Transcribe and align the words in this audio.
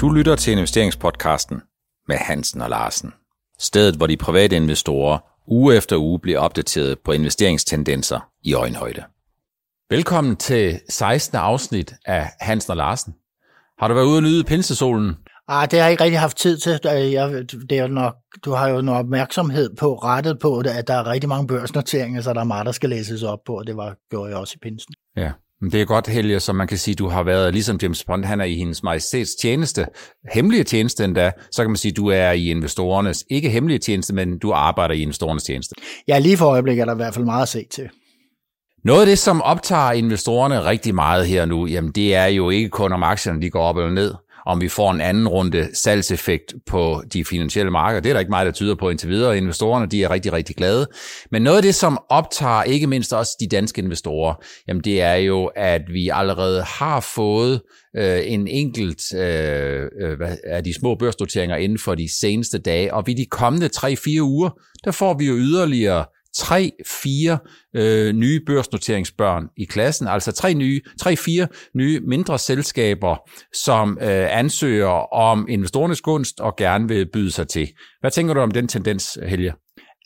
Du 0.00 0.10
lytter 0.10 0.36
til 0.36 0.52
investeringspodcasten 0.52 1.62
med 2.08 2.16
Hansen 2.16 2.60
og 2.60 2.70
Larsen. 2.70 3.12
Stedet, 3.58 3.96
hvor 3.96 4.06
de 4.06 4.16
private 4.16 4.56
investorer 4.56 5.18
uge 5.46 5.76
efter 5.76 5.96
uge 5.96 6.20
bliver 6.20 6.38
opdateret 6.38 6.98
på 7.04 7.12
investeringstendenser 7.12 8.30
i 8.42 8.54
øjenhøjde. 8.54 9.04
Velkommen 9.90 10.36
til 10.36 10.80
16. 10.88 11.38
afsnit 11.38 11.94
af 12.06 12.30
Hansen 12.40 12.70
og 12.70 12.76
Larsen. 12.76 13.14
Har 13.78 13.88
du 13.88 13.94
været 13.94 14.06
ude 14.06 14.18
og 14.18 14.22
nyde 14.22 14.44
pinsesolen? 14.44 15.14
Ah, 15.48 15.70
det 15.70 15.78
har 15.78 15.86
jeg 15.86 15.90
ikke 15.90 16.04
rigtig 16.04 16.20
haft 16.20 16.36
tid 16.36 16.58
til. 16.58 16.80
Jeg, 16.84 17.44
det 17.70 17.78
er 17.78 17.86
nok, 17.86 18.14
du 18.44 18.52
har 18.52 18.68
jo 18.68 18.80
noget 18.80 19.00
opmærksomhed 19.00 19.76
på, 19.76 19.94
rettet 19.94 20.38
på, 20.38 20.58
at 20.58 20.88
der 20.88 20.94
er 20.94 21.06
rigtig 21.06 21.28
mange 21.28 21.46
børsnoteringer, 21.46 22.20
så 22.20 22.32
der 22.32 22.40
er 22.40 22.44
meget, 22.44 22.66
der 22.66 22.72
skal 22.72 22.90
læses 22.90 23.22
op 23.22 23.38
på, 23.46 23.58
og 23.58 23.66
det 23.66 23.76
var, 23.76 23.96
gjorde 24.10 24.30
jeg 24.30 24.38
også 24.38 24.54
i 24.56 24.58
pinsen. 24.62 24.94
Ja, 25.16 25.32
det 25.62 25.80
er 25.80 25.84
godt, 25.84 26.06
Helge, 26.06 26.40
så 26.40 26.52
man 26.52 26.66
kan 26.66 26.78
sige, 26.78 26.94
du 26.94 27.08
har 27.08 27.22
været, 27.22 27.52
ligesom 27.52 27.78
James 27.82 28.04
Bond, 28.04 28.24
han 28.24 28.40
er 28.40 28.44
i 28.44 28.54
hendes 28.54 28.82
majestæts 28.82 29.34
tjeneste, 29.34 29.86
hemmelige 30.34 30.64
tjeneste 30.64 31.04
endda, 31.04 31.32
så 31.50 31.62
kan 31.62 31.70
man 31.70 31.76
sige, 31.76 31.92
du 31.92 32.08
er 32.08 32.30
i 32.30 32.50
investorernes, 32.50 33.24
ikke 33.30 33.50
hemmelige 33.50 33.78
tjeneste, 33.78 34.14
men 34.14 34.38
du 34.38 34.52
arbejder 34.52 34.94
i 34.94 35.02
investorernes 35.02 35.44
tjeneste. 35.44 35.74
Ja, 36.08 36.18
lige 36.18 36.36
for 36.36 36.46
øjeblikket 36.46 36.82
er 36.82 36.86
der 36.86 36.92
i 36.92 36.96
hvert 36.96 37.14
fald 37.14 37.24
meget 37.24 37.42
at 37.42 37.48
se 37.48 37.64
til. 37.70 37.88
Noget 38.84 39.00
af 39.00 39.06
det, 39.06 39.18
som 39.18 39.42
optager 39.42 39.92
investorerne 39.92 40.64
rigtig 40.64 40.94
meget 40.94 41.26
her 41.26 41.44
nu, 41.44 41.66
jamen 41.66 41.92
det 41.92 42.14
er 42.14 42.26
jo 42.26 42.50
ikke 42.50 42.68
kun 42.68 42.92
om 42.92 43.02
aktierne, 43.02 43.42
de 43.42 43.50
går 43.50 43.62
op 43.62 43.76
eller 43.76 43.90
ned 43.90 44.14
om 44.46 44.60
vi 44.60 44.68
får 44.68 44.90
en 44.90 45.00
anden 45.00 45.28
runde 45.28 45.68
salgseffekt 45.74 46.54
på 46.66 47.02
de 47.12 47.24
finansielle 47.24 47.70
markeder. 47.70 48.00
Det 48.00 48.08
er 48.08 48.12
der 48.12 48.20
ikke 48.20 48.30
meget, 48.30 48.46
der 48.46 48.52
tyder 48.52 48.74
på 48.74 48.90
indtil 48.90 49.08
videre. 49.08 49.36
Investorerne 49.36 49.86
de 49.86 50.04
er 50.04 50.10
rigtig, 50.10 50.32
rigtig 50.32 50.56
glade. 50.56 50.86
Men 51.30 51.42
noget 51.42 51.56
af 51.56 51.62
det, 51.62 51.74
som 51.74 51.98
optager 52.08 52.62
ikke 52.62 52.86
mindst 52.86 53.12
også 53.12 53.36
de 53.40 53.48
danske 53.48 53.82
investorer, 53.82 54.34
jamen 54.68 54.84
det 54.84 55.02
er 55.02 55.14
jo, 55.14 55.50
at 55.56 55.82
vi 55.92 56.10
allerede 56.12 56.62
har 56.62 57.00
fået 57.00 57.60
øh, 57.96 58.20
en 58.24 58.48
enkelt 58.48 59.14
øh, 59.14 59.82
øh 60.00 60.18
af 60.44 60.64
de 60.64 60.74
små 60.74 60.94
børsnoteringer 60.94 61.56
inden 61.56 61.78
for 61.78 61.94
de 61.94 62.18
seneste 62.20 62.58
dage. 62.58 62.94
Og 62.94 63.06
vi 63.06 63.14
de 63.14 63.26
kommende 63.26 63.70
3-4 63.76 64.20
uger, 64.20 64.50
der 64.84 64.90
får 64.90 65.14
vi 65.18 65.26
jo 65.26 65.34
yderligere 65.34 66.04
tre, 66.36 66.72
fire 67.02 67.38
øh, 67.76 68.12
nye 68.12 68.40
børsnoteringsbørn 68.46 69.48
i 69.56 69.64
klassen, 69.64 70.08
altså 70.08 70.32
tre 70.32 70.54
nye, 70.54 70.80
tre, 71.00 71.16
fire 71.16 71.48
nye 71.74 72.00
mindre 72.00 72.38
selskaber, 72.38 73.16
som 73.54 73.98
øh, 74.00 74.38
ansøger 74.38 75.14
om 75.14 75.46
investorernes 75.48 76.00
gunst 76.00 76.40
og 76.40 76.56
gerne 76.56 76.88
vil 76.88 77.08
byde 77.12 77.30
sig 77.30 77.48
til. 77.48 77.68
Hvad 78.00 78.10
tænker 78.10 78.34
du 78.34 78.40
om 78.40 78.50
den 78.50 78.68
tendens, 78.68 79.18
Helge? 79.26 79.52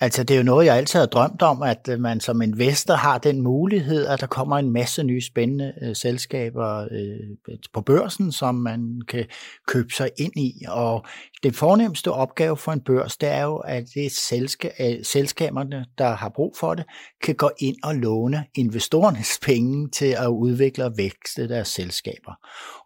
Altså, 0.02 0.24
det 0.24 0.34
er 0.34 0.38
jo 0.38 0.44
noget, 0.44 0.66
jeg 0.66 0.76
altid 0.76 0.98
har 0.98 1.06
drømt 1.06 1.42
om, 1.42 1.62
at 1.62 1.88
øh, 1.90 2.00
man 2.00 2.20
som 2.20 2.42
investor 2.42 2.94
har 2.94 3.18
den 3.18 3.42
mulighed, 3.42 4.06
at 4.06 4.20
der 4.20 4.26
kommer 4.26 4.58
en 4.58 4.70
masse 4.70 5.02
nye 5.02 5.20
spændende 5.20 5.72
øh, 5.82 5.96
selskaber 5.96 6.88
øh, 6.90 7.56
på 7.72 7.80
børsen, 7.80 8.32
som 8.32 8.54
man 8.54 9.00
kan 9.08 9.24
købe 9.66 9.92
sig 9.92 10.10
ind 10.18 10.32
i. 10.36 10.52
Og 10.68 11.04
det 11.42 11.56
fornemmeste 11.56 12.12
opgave 12.12 12.56
for 12.56 12.72
en 12.72 12.80
børs, 12.80 13.16
det 13.16 13.28
er 13.28 13.42
jo, 13.42 13.56
at 13.56 13.84
det 13.94 14.06
er 14.06 14.10
selska- 14.10 14.84
øh, 14.84 15.04
selskaberne, 15.04 15.84
der 15.98 16.08
har 16.08 16.28
brug 16.28 16.54
for 16.60 16.74
det, 16.74 16.84
kan 17.22 17.34
gå 17.34 17.50
ind 17.58 17.76
og 17.84 17.94
låne 17.94 18.44
investorernes 18.54 19.38
penge 19.46 19.88
til 19.90 20.16
at 20.18 20.26
udvikle 20.26 20.84
og 20.84 20.92
vækste 20.96 21.48
deres 21.48 21.68
selskaber. 21.68 22.32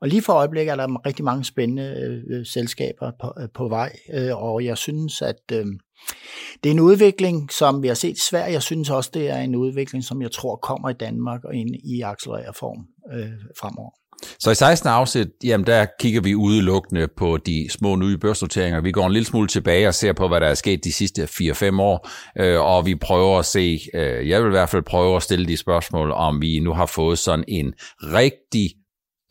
Og 0.00 0.08
lige 0.08 0.22
for 0.22 0.32
øjeblikket 0.32 0.72
er 0.72 0.76
der 0.76 1.06
rigtig 1.06 1.24
mange 1.24 1.44
spændende 1.44 2.22
øh, 2.30 2.38
øh 2.38 2.46
selskaber 2.46 3.12
på, 3.20 3.32
øh, 3.40 3.48
på 3.54 3.68
vej, 3.68 3.92
øh, 4.14 4.42
og 4.42 4.64
jeg 4.64 4.78
synes, 4.78 5.22
at 5.22 5.42
øh, 5.52 5.66
det 6.64 6.70
er 6.70 6.74
en 6.74 6.80
udvikling, 6.80 7.52
som 7.52 7.82
vi 7.82 7.88
har 7.88 7.94
set 7.94 8.16
i 8.16 8.20
Sverige. 8.20 8.52
Jeg 8.52 8.62
synes 8.62 8.90
også, 8.90 9.10
det 9.14 9.30
er 9.30 9.38
en 9.38 9.54
udvikling, 9.54 10.04
som 10.04 10.22
jeg 10.22 10.32
tror 10.32 10.56
kommer 10.56 10.90
i 10.90 10.92
Danmark 10.92 11.44
og 11.44 11.54
ind 11.54 11.74
i 11.84 12.00
accelereret 12.00 12.56
form 12.56 12.86
øh, 13.12 13.32
fremover. 13.60 13.90
Så 14.38 14.50
i 14.50 14.54
16. 14.54 14.88
afsnit, 14.88 15.28
jamen 15.44 15.66
der 15.66 15.86
kigger 16.00 16.20
vi 16.20 16.34
udelukkende 16.34 17.08
på 17.16 17.36
de 17.36 17.66
små 17.70 17.96
nye 17.96 18.18
børsnoteringer. 18.18 18.80
Vi 18.80 18.92
går 18.92 19.06
en 19.06 19.12
lille 19.12 19.26
smule 19.26 19.48
tilbage 19.48 19.88
og 19.88 19.94
ser 19.94 20.12
på, 20.12 20.28
hvad 20.28 20.40
der 20.40 20.46
er 20.46 20.54
sket 20.54 20.84
de 20.84 20.92
sidste 20.92 21.22
4-5 21.22 21.80
år, 21.80 22.08
øh, 22.38 22.60
og 22.60 22.86
vi 22.86 22.94
prøver 22.94 23.38
at 23.38 23.46
se, 23.46 23.80
øh, 23.94 24.28
jeg 24.28 24.42
vil 24.42 24.48
i 24.48 24.50
hvert 24.50 24.68
fald 24.68 24.82
prøve 24.82 25.16
at 25.16 25.22
stille 25.22 25.46
de 25.46 25.56
spørgsmål, 25.56 26.12
om 26.12 26.40
vi 26.40 26.60
nu 26.60 26.72
har 26.72 26.86
fået 26.86 27.18
sådan 27.18 27.44
en 27.48 27.72
rigtig 28.02 28.70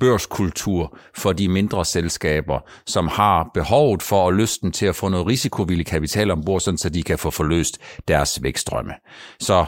børskultur 0.03 0.97
for 1.17 1.33
de 1.33 1.49
mindre 1.49 1.85
selskaber, 1.85 2.59
som 2.85 3.07
har 3.07 3.49
behovet 3.53 4.03
for 4.03 4.25
og 4.25 4.33
lysten 4.33 4.71
til 4.71 4.85
at 4.85 4.95
få 4.95 5.09
noget 5.09 5.27
risikovillig 5.27 5.85
kapital 5.85 6.31
ombord, 6.31 6.59
sådan 6.59 6.77
så 6.77 6.89
de 6.89 7.03
kan 7.03 7.17
få 7.17 7.29
forløst 7.29 7.77
deres 8.07 8.43
vækstrømme. 8.43 8.93
Så 9.39 9.65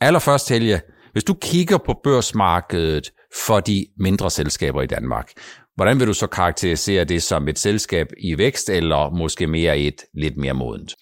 allerførst, 0.00 0.48
Helge, 0.48 0.80
hvis 1.12 1.24
du 1.24 1.34
kigger 1.34 1.78
på 1.78 1.94
børsmarkedet 2.04 3.10
for 3.46 3.60
de 3.60 3.86
mindre 3.98 4.30
selskaber 4.30 4.82
i 4.82 4.86
Danmark, 4.86 5.32
hvordan 5.76 6.00
vil 6.00 6.06
du 6.06 6.14
så 6.14 6.26
karakterisere 6.26 7.04
det 7.04 7.22
som 7.22 7.48
et 7.48 7.58
selskab 7.58 8.06
i 8.18 8.38
vækst, 8.38 8.70
eller 8.70 9.10
måske 9.10 9.46
mere 9.46 9.78
et 9.78 10.02
lidt 10.14 10.36
mere 10.36 10.54
modent? 10.54 10.94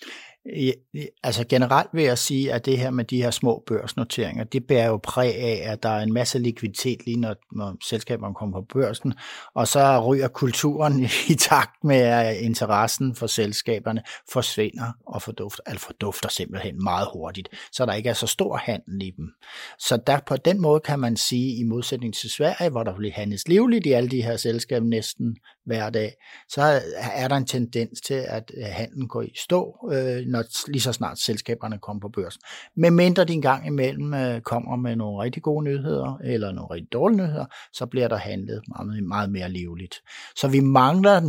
Altså 1.23 1.45
generelt 1.49 1.89
vil 1.93 2.05
jeg 2.05 2.19
sige, 2.19 2.53
at 2.53 2.67
det 2.67 2.79
her 2.79 2.91
med 2.91 3.05
de 3.05 3.23
her 3.23 3.31
små 3.31 3.63
børsnoteringer, 3.67 4.45
det 4.45 4.67
bærer 4.67 4.87
jo 4.87 4.97
præg 4.97 5.37
af, 5.37 5.73
at 5.73 5.83
der 5.83 5.89
er 5.89 6.03
en 6.03 6.13
masse 6.13 6.39
likviditet 6.39 7.07
lige 7.07 7.21
når, 7.21 7.35
når 7.53 7.77
selskaberne 7.85 8.35
kommer 8.35 8.61
på 8.61 8.67
børsen, 8.73 9.15
og 9.55 9.69
så 9.69 10.05
ryger 10.07 10.29
kulturen 10.29 11.01
i 11.31 11.35
takt 11.35 11.85
med, 11.85 11.97
at 11.97 12.37
interessen 12.37 13.15
for 13.15 13.27
selskaberne 13.27 14.03
forsvinder 14.33 14.93
og 15.07 15.23
fordufter, 15.23 15.63
altså 15.67 15.87
fordufter 15.87 16.29
simpelthen 16.29 16.83
meget 16.85 17.09
hurtigt, 17.13 17.49
så 17.73 17.87
der 17.87 17.95
ikke 17.95 18.09
er 18.09 18.15
så 18.15 18.27
stor 18.27 18.57
handel 18.57 19.03
i 19.03 19.11
dem. 19.11 19.27
Så 19.79 19.97
der 20.07 20.19
på 20.27 20.37
den 20.37 20.61
måde 20.61 20.81
kan 20.81 20.99
man 20.99 21.17
sige, 21.17 21.57
i 21.57 21.65
modsætning 21.65 22.15
til 22.15 22.31
Sverige, 22.31 22.71
hvor 22.71 22.83
der 22.83 22.97
bliver 22.97 23.15
handles 23.15 23.49
livligt 23.49 23.87
i 23.87 23.93
alle 23.93 24.09
de 24.09 24.23
her 24.23 24.37
selskaber 24.37 24.87
næsten 24.87 25.37
hver 25.67 25.91
dag, 25.91 26.13
så 26.49 26.81
er 27.15 27.29
der 27.29 27.37
en 27.37 27.47
tendens 27.47 28.01
til, 28.01 28.15
at 28.29 28.51
øh, 28.57 28.65
handlen 28.65 29.09
går 29.09 29.23
i 29.23 29.33
stå, 29.37 29.91
øh, 29.93 30.27
når, 30.27 30.71
lige 30.71 30.81
så 30.81 30.93
snart 30.93 31.19
selskaberne 31.19 31.79
kommer 31.79 32.01
på 32.01 32.09
børsen. 32.09 32.41
Men 32.77 32.95
mindre 32.95 33.25
de 33.25 33.33
en 33.33 33.43
gang 33.43 33.67
imellem 33.67 34.15
øh, 34.15 34.41
kommer 34.41 34.77
med 34.77 34.97
nogle 34.97 35.23
rigtig 35.23 35.43
gode 35.43 35.65
nyheder, 35.65 36.19
eller 36.25 36.53
nogle 36.53 36.75
rigtig 36.75 36.93
dårlige 36.93 37.17
nyheder, 37.17 37.47
så 37.73 37.87
bliver 37.87 38.09
der 38.09 38.17
handlet 38.17 38.63
meget, 38.69 39.05
meget 39.05 39.31
mere 39.31 39.49
livligt. 39.49 39.95
Så 40.37 40.49
vi 40.49 40.61
mangler 40.61 41.21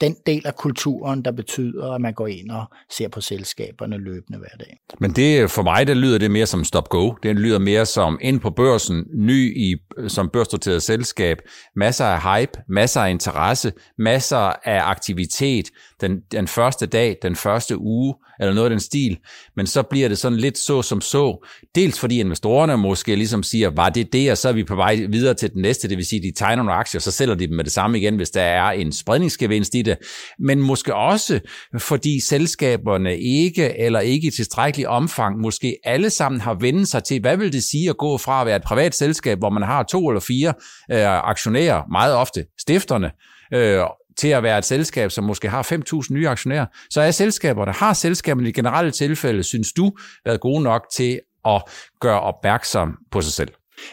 den 0.00 0.16
del 0.26 0.46
af 0.46 0.56
kulturen, 0.56 1.24
der 1.24 1.32
betyder, 1.32 1.92
at 1.92 2.00
man 2.00 2.14
går 2.14 2.26
ind 2.26 2.50
og 2.50 2.64
ser 2.90 3.08
på 3.08 3.20
selskaberne 3.20 3.98
løbende 3.98 4.38
hver 4.38 4.56
dag. 4.58 4.78
Men 5.00 5.12
det 5.12 5.42
øh, 5.42 5.48
for 5.48 5.62
mig, 5.62 5.86
det 5.86 5.96
lyder 5.96 6.18
det 6.18 6.30
mere 6.30 6.46
som 6.46 6.64
stop-go. 6.64 7.12
Det 7.22 7.36
lyder 7.36 7.58
mere 7.58 7.86
som 7.86 8.18
ind 8.22 8.40
på 8.40 8.50
børsen, 8.50 9.04
ny 9.14 9.58
i, 9.58 9.76
øh, 9.98 10.10
som 10.10 10.28
børsnoteret 10.28 10.82
selskab, 10.82 11.38
masser 11.76 12.04
af 12.04 12.40
hype, 12.40 12.52
masser 12.68 13.00
af 13.00 13.10
interesse, 13.10 13.72
masser 13.98 14.52
af 14.64 14.90
aktivitet 14.90 15.70
den, 16.00 16.20
den 16.32 16.48
første 16.48 16.86
dag, 16.86 17.16
den 17.22 17.36
første 17.36 17.78
uge, 17.78 18.14
eller 18.40 18.54
noget 18.54 18.66
af 18.66 18.70
den 18.70 18.80
stil, 18.80 19.18
men 19.56 19.66
så 19.66 19.82
bliver 19.82 20.08
det 20.08 20.18
sådan 20.18 20.38
lidt 20.38 20.58
så 20.58 20.82
som 20.82 21.00
så. 21.00 21.46
Dels 21.74 22.00
fordi 22.00 22.20
investorerne 22.20 22.76
måske 22.76 23.16
ligesom 23.16 23.42
siger, 23.42 23.70
var 23.70 23.88
det 23.88 24.12
det, 24.12 24.30
og 24.30 24.38
så 24.38 24.48
er 24.48 24.52
vi 24.52 24.64
på 24.64 24.74
vej 24.74 25.06
videre 25.08 25.34
til 25.34 25.52
den 25.52 25.62
næste, 25.62 25.88
det 25.88 25.96
vil 25.96 26.06
sige, 26.06 26.22
de 26.22 26.32
tegner 26.36 26.62
nogle 26.62 26.72
aktier, 26.78 27.00
så 27.00 27.10
sælger 27.10 27.34
de 27.34 27.46
dem 27.46 27.56
med 27.56 27.64
det 27.64 27.72
samme 27.72 27.98
igen, 27.98 28.16
hvis 28.16 28.30
der 28.30 28.42
er 28.42 28.70
en 28.70 28.92
spredningsgevinst 28.92 29.74
i 29.74 29.82
det, 29.82 29.96
men 30.38 30.62
måske 30.62 30.94
også 30.94 31.40
fordi 31.78 32.20
selskaberne 32.20 33.18
ikke, 33.18 33.78
eller 33.80 34.00
ikke 34.00 34.28
i 34.28 34.30
tilstrækkelig 34.30 34.88
omfang, 34.88 35.40
måske 35.40 35.76
alle 35.84 36.10
sammen 36.10 36.40
har 36.40 36.54
vendt 36.54 36.88
sig 36.88 37.04
til, 37.04 37.20
hvad 37.20 37.36
vil 37.36 37.52
det 37.52 37.62
sige 37.62 37.90
at 37.90 37.96
gå 37.96 38.18
fra 38.18 38.40
at 38.40 38.46
være 38.46 38.56
et 38.56 38.62
privat 38.62 38.94
selskab, 38.94 39.38
hvor 39.38 39.50
man 39.50 39.62
har 39.62 39.82
to 39.82 40.08
eller 40.08 40.20
fire 40.20 40.54
øh, 40.92 41.28
aktionærer, 41.28 41.82
meget 41.90 42.14
ofte 42.14 42.44
stifterne, 42.60 43.10
øh, 43.54 43.80
til 44.18 44.28
at 44.28 44.42
være 44.42 44.58
et 44.58 44.64
selskab, 44.64 45.10
som 45.10 45.24
måske 45.24 45.48
har 45.48 45.62
5.000 45.62 46.12
nye 46.14 46.28
aktionærer, 46.28 46.66
så 46.90 47.00
er 47.00 47.10
selskaberne, 47.10 47.72
har 47.72 47.92
selskaberne 47.92 48.48
i 48.48 48.52
generelle 48.52 48.90
tilfælde, 48.90 49.42
synes 49.42 49.72
du, 49.72 49.92
været 50.24 50.40
gode 50.40 50.62
nok 50.62 50.86
til 50.94 51.20
at 51.44 51.62
gøre 52.00 52.20
opmærksom 52.20 52.98
på 53.10 53.20
sig 53.20 53.32
selv? 53.32 53.52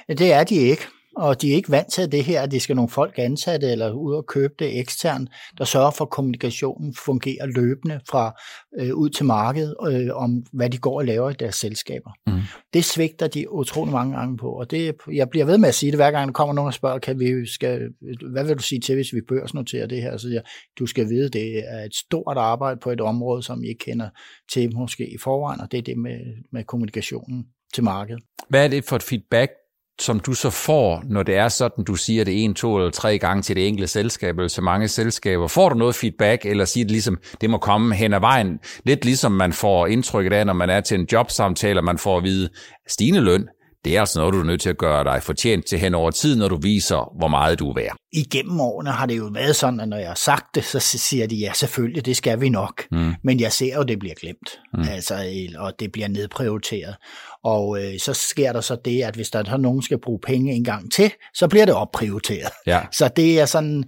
Det 0.09 0.33
er 0.33 0.43
de 0.43 0.55
ikke 0.55 0.87
og 1.15 1.41
de 1.41 1.51
er 1.51 1.55
ikke 1.55 1.71
vant 1.71 1.91
til 1.91 2.11
det 2.11 2.23
her, 2.23 2.41
at 2.41 2.51
de 2.51 2.59
skal 2.59 2.75
nogle 2.75 2.89
folk 2.89 3.13
ansatte 3.17 3.71
eller 3.71 3.91
ud 3.91 4.13
og 4.15 4.25
købe 4.25 4.53
det 4.59 4.79
eksternt, 4.79 5.29
der 5.57 5.65
sørger 5.65 5.91
for, 5.91 6.05
at 6.05 6.11
kommunikationen 6.11 6.95
fungerer 6.95 7.45
løbende 7.45 7.99
fra 8.09 8.41
øh, 8.79 8.95
ud 8.95 9.09
til 9.09 9.25
markedet 9.25 9.75
øh, 9.87 10.09
om, 10.15 10.45
hvad 10.53 10.69
de 10.69 10.77
går 10.77 10.97
og 10.97 11.05
laver 11.05 11.29
i 11.29 11.33
deres 11.33 11.55
selskaber. 11.55 12.11
Mm. 12.27 12.41
Det 12.73 12.85
svigter 12.85 13.27
de 13.27 13.51
utrolig 13.51 13.93
mange 13.93 14.17
gange 14.17 14.37
på, 14.37 14.49
og 14.49 14.71
det, 14.71 14.95
jeg 15.13 15.29
bliver 15.29 15.45
ved 15.45 15.57
med 15.57 15.69
at 15.69 15.75
sige 15.75 15.91
det, 15.91 15.99
hver 15.99 16.11
gang 16.11 16.27
der 16.27 16.33
kommer 16.33 16.53
nogen 16.53 16.67
og 16.67 16.73
spørger, 16.73 16.99
kan 16.99 17.19
vi 17.19 17.45
skal, 17.45 17.79
hvad 18.31 18.43
vil 18.45 18.57
du 18.57 18.63
sige 18.63 18.81
til, 18.81 18.95
hvis 18.95 19.13
vi 19.13 19.21
børsnoterer 19.27 19.87
det 19.87 20.01
her? 20.01 20.17
Så 20.17 20.29
jeg, 20.29 20.41
du 20.79 20.85
skal 20.85 21.09
vide, 21.09 21.29
det 21.29 21.63
er 21.73 21.85
et 21.85 21.95
stort 21.95 22.37
arbejde 22.37 22.79
på 22.79 22.91
et 22.91 23.01
område, 23.01 23.43
som 23.43 23.63
I 23.63 23.67
ikke 23.67 23.85
kender 23.85 24.09
til 24.53 24.75
måske 24.75 25.13
i 25.13 25.17
forvejen, 25.17 25.61
og 25.61 25.71
det 25.71 25.77
er 25.77 25.81
det 25.81 25.97
med, 25.97 26.19
med 26.51 26.63
kommunikationen 26.63 27.45
til 27.73 27.83
markedet. 27.83 28.23
Hvad 28.49 28.63
er 28.63 28.67
det 28.67 28.85
for 28.85 28.95
et 28.95 29.03
feedback, 29.03 29.51
som 30.01 30.19
du 30.19 30.33
så 30.33 30.49
får, 30.49 31.03
når 31.09 31.23
det 31.23 31.35
er 31.35 31.47
sådan, 31.47 31.83
du 31.83 31.95
siger 31.95 32.23
det 32.23 32.43
en, 32.43 32.53
to 32.53 32.77
eller 32.77 32.91
tre 32.91 33.17
gange 33.17 33.41
til 33.41 33.55
det 33.55 33.67
enkelte 33.67 33.87
selskab, 33.87 34.37
eller 34.37 34.47
så 34.47 34.61
mange 34.61 34.87
selskaber, 34.87 35.47
får 35.47 35.69
du 35.69 35.75
noget 35.75 35.95
feedback, 35.95 36.45
eller 36.45 36.65
siger 36.65 36.83
det 36.83 36.91
ligesom, 36.91 37.17
det 37.41 37.49
må 37.49 37.57
komme 37.57 37.95
hen 37.95 38.13
ad 38.13 38.19
vejen, 38.19 38.59
lidt 38.85 39.05
ligesom 39.05 39.31
man 39.31 39.53
får 39.53 39.87
indtrykket 39.87 40.33
af, 40.33 40.45
når 40.45 40.53
man 40.53 40.69
er 40.69 40.81
til 40.81 40.99
en 40.99 41.07
jobsamtale, 41.11 41.79
og 41.79 41.83
man 41.83 41.97
får 41.97 42.17
at 42.17 42.23
vide, 42.23 42.49
stigende 42.87 43.21
løn, 43.21 43.47
det 43.85 43.95
er 43.95 43.99
altså 43.99 44.19
noget, 44.19 44.33
du 44.33 44.39
er 44.39 44.43
nødt 44.43 44.61
til 44.61 44.69
at 44.69 44.77
gøre 44.77 45.03
dig 45.03 45.23
fortjent 45.23 45.65
til 45.65 45.79
hen 45.79 45.95
over 45.95 46.11
tid, 46.11 46.35
når 46.35 46.47
du 46.47 46.57
viser, 46.61 47.17
hvor 47.17 47.27
meget 47.27 47.59
du 47.59 47.69
er 47.69 47.73
værd. 47.73 47.95
Igennem 48.13 48.59
årene 48.59 48.91
har 48.91 49.05
det 49.05 49.17
jo 49.17 49.29
været 49.33 49.55
sådan, 49.55 49.79
at 49.79 49.89
når 49.89 49.97
jeg 49.97 50.07
har 50.07 50.15
sagt 50.15 50.45
det, 50.55 50.65
så 50.65 50.79
siger 50.79 51.27
de, 51.27 51.35
ja 51.35 51.53
selvfølgelig, 51.53 52.05
det 52.05 52.17
skal 52.17 52.41
vi 52.41 52.49
nok. 52.49 52.83
Mm. 52.91 53.13
Men 53.23 53.39
jeg 53.39 53.51
ser 53.51 53.73
jo, 53.73 53.81
at 53.81 53.87
det 53.87 53.99
bliver 53.99 54.15
glemt, 54.15 54.59
mm. 54.73 54.83
altså, 54.91 55.15
og 55.57 55.73
det 55.79 55.91
bliver 55.91 56.07
nedprioriteret. 56.07 56.95
Og 57.43 57.83
øh, 57.83 57.99
så 57.99 58.13
sker 58.13 58.53
der 58.53 58.61
så 58.61 58.77
det, 58.85 59.03
at 59.03 59.15
hvis 59.15 59.29
der 59.29 59.39
er 59.39 59.57
nogen, 59.57 59.81
skal 59.81 59.97
bruge 59.97 60.19
penge 60.19 60.53
en 60.53 60.63
gang 60.63 60.91
til, 60.91 61.11
så 61.33 61.47
bliver 61.47 61.65
det 61.65 61.75
opprioriteret. 61.75 62.51
Ja. 62.67 62.81
Så 62.91 63.09
det 63.15 63.39
er 63.39 63.45
sådan, 63.45 63.83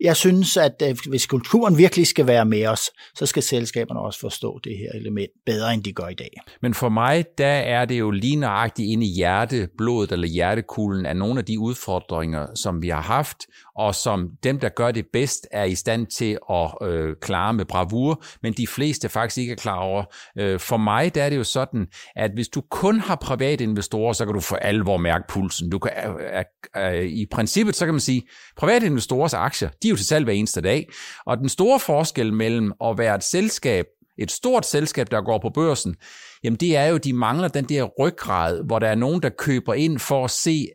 jeg 0.00 0.16
synes, 0.16 0.56
at 0.56 0.82
øh, 0.88 0.96
hvis 1.08 1.26
kulturen 1.26 1.78
virkelig 1.78 2.06
skal 2.06 2.26
være 2.26 2.44
med 2.44 2.66
os, 2.66 2.90
så 3.14 3.26
skal 3.26 3.42
selskaberne 3.42 4.00
også 4.00 4.20
forstå 4.20 4.60
det 4.64 4.78
her 4.78 5.00
element 5.00 5.30
bedre, 5.46 5.74
end 5.74 5.84
de 5.84 5.92
gør 5.92 6.08
i 6.08 6.14
dag. 6.14 6.30
Men 6.62 6.74
for 6.74 6.88
mig, 6.88 7.24
der 7.38 7.46
er 7.46 7.84
det 7.84 7.98
jo 7.98 8.10
lige 8.10 8.36
nøjagtigt 8.36 8.88
inde 8.88 9.06
i 9.06 9.08
hjerteblodet 9.08 10.12
eller 10.12 10.28
hjertekuglen 10.28 11.06
af 11.06 11.16
nogle 11.16 11.38
af 11.38 11.44
de 11.44 11.60
udfordringer, 11.60 12.46
som 12.54 12.82
vi 12.82 12.88
har 12.88 13.02
haft, 13.02 13.38
og 13.80 13.94
som 13.94 14.30
dem, 14.42 14.58
der 14.58 14.68
gør 14.68 14.90
det 14.90 15.06
bedst, 15.12 15.46
er 15.50 15.64
i 15.64 15.74
stand 15.74 16.06
til 16.06 16.38
at 16.50 16.88
øh, 16.88 17.16
klare 17.20 17.54
med 17.54 17.64
bravur, 17.64 18.22
men 18.42 18.52
de 18.52 18.66
fleste 18.66 19.08
faktisk 19.08 19.38
ikke 19.38 19.52
er 19.52 19.56
klar 19.56 19.78
over. 19.78 20.04
Øh, 20.38 20.60
for 20.60 20.76
mig, 20.76 21.14
der 21.14 21.22
er 21.22 21.30
det 21.30 21.36
jo 21.36 21.44
sådan, 21.44 21.86
at 22.16 22.30
hvis 22.34 22.48
du 22.48 22.62
kun 22.70 23.00
har 23.00 23.16
private 23.16 23.64
investorer, 23.64 24.12
så 24.12 24.24
kan 24.24 24.34
du 24.34 24.40
for 24.40 24.56
alvor 24.56 24.96
mærke 24.96 25.24
pulsen. 25.28 25.70
Du 25.70 25.78
kan, 25.78 25.92
øh, 25.96 26.44
øh, 26.76 26.98
øh, 26.98 27.04
I 27.04 27.26
princippet, 27.30 27.76
så 27.76 27.84
kan 27.84 27.94
man 27.94 28.00
sige, 28.00 28.22
private 28.56 28.86
investorers 28.86 29.34
aktier, 29.34 29.68
de 29.82 29.88
er 29.88 29.90
jo 29.90 29.96
til 29.96 30.06
salg 30.06 30.24
hver 30.24 30.34
eneste 30.34 30.60
dag, 30.60 30.88
og 31.26 31.38
den 31.38 31.48
store 31.48 31.80
forskel 31.80 32.32
mellem 32.32 32.72
at 32.84 32.98
være 32.98 33.14
et 33.14 33.24
selskab, 33.24 33.86
et 34.18 34.30
stort 34.30 34.66
selskab, 34.66 35.10
der 35.10 35.22
går 35.22 35.38
på 35.38 35.50
børsen, 35.54 35.96
jamen 36.44 36.56
det 36.56 36.76
er 36.76 36.86
jo, 36.86 36.96
de 36.96 37.12
mangler 37.12 37.48
den 37.48 37.64
der 37.64 37.84
ryggrad, 37.98 38.64
hvor 38.66 38.78
der 38.78 38.88
er 38.88 38.94
nogen, 38.94 39.22
der 39.22 39.28
køber 39.28 39.74
ind 39.74 39.98
for 39.98 40.24
at 40.24 40.30
se, 40.30 40.66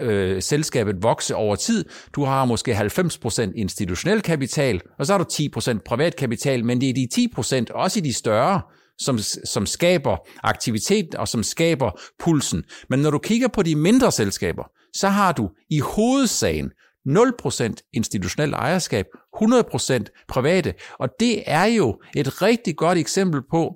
øh, 0.00 0.42
selskabet 0.42 1.02
vokse 1.02 1.34
over 1.34 1.56
tid. 1.56 1.84
Du 2.14 2.24
har 2.24 2.44
måske 2.44 2.72
90% 2.72 3.52
institutionel 3.56 4.22
kapital, 4.22 4.80
og 4.98 5.06
så 5.06 5.12
har 5.12 5.18
du 5.18 5.24
10% 5.32 5.78
privat 5.86 6.16
kapital, 6.16 6.64
men 6.64 6.80
det 6.80 6.88
er 6.88 6.94
de 6.94 7.28
10%, 7.70 7.74
også 7.74 7.98
i 7.98 8.02
de 8.02 8.12
større, 8.12 8.62
som, 8.98 9.18
som 9.44 9.66
skaber 9.66 10.16
aktivitet 10.42 11.14
og 11.14 11.28
som 11.28 11.42
skaber 11.42 11.90
pulsen. 12.18 12.64
Men 12.90 12.98
når 12.98 13.10
du 13.10 13.18
kigger 13.18 13.48
på 13.48 13.62
de 13.62 13.76
mindre 13.76 14.12
selskaber, 14.12 14.64
så 14.94 15.08
har 15.08 15.32
du 15.32 15.50
i 15.70 15.78
hovedsagen 15.78 16.70
0% 17.08 17.74
institutionel 17.92 18.52
ejerskab, 18.52 19.06
100% 19.42 20.24
private, 20.28 20.74
og 20.98 21.08
det 21.20 21.42
er 21.46 21.64
jo 21.64 22.00
et 22.16 22.42
rigtig 22.42 22.76
godt 22.76 22.98
eksempel 22.98 23.40
på, 23.50 23.74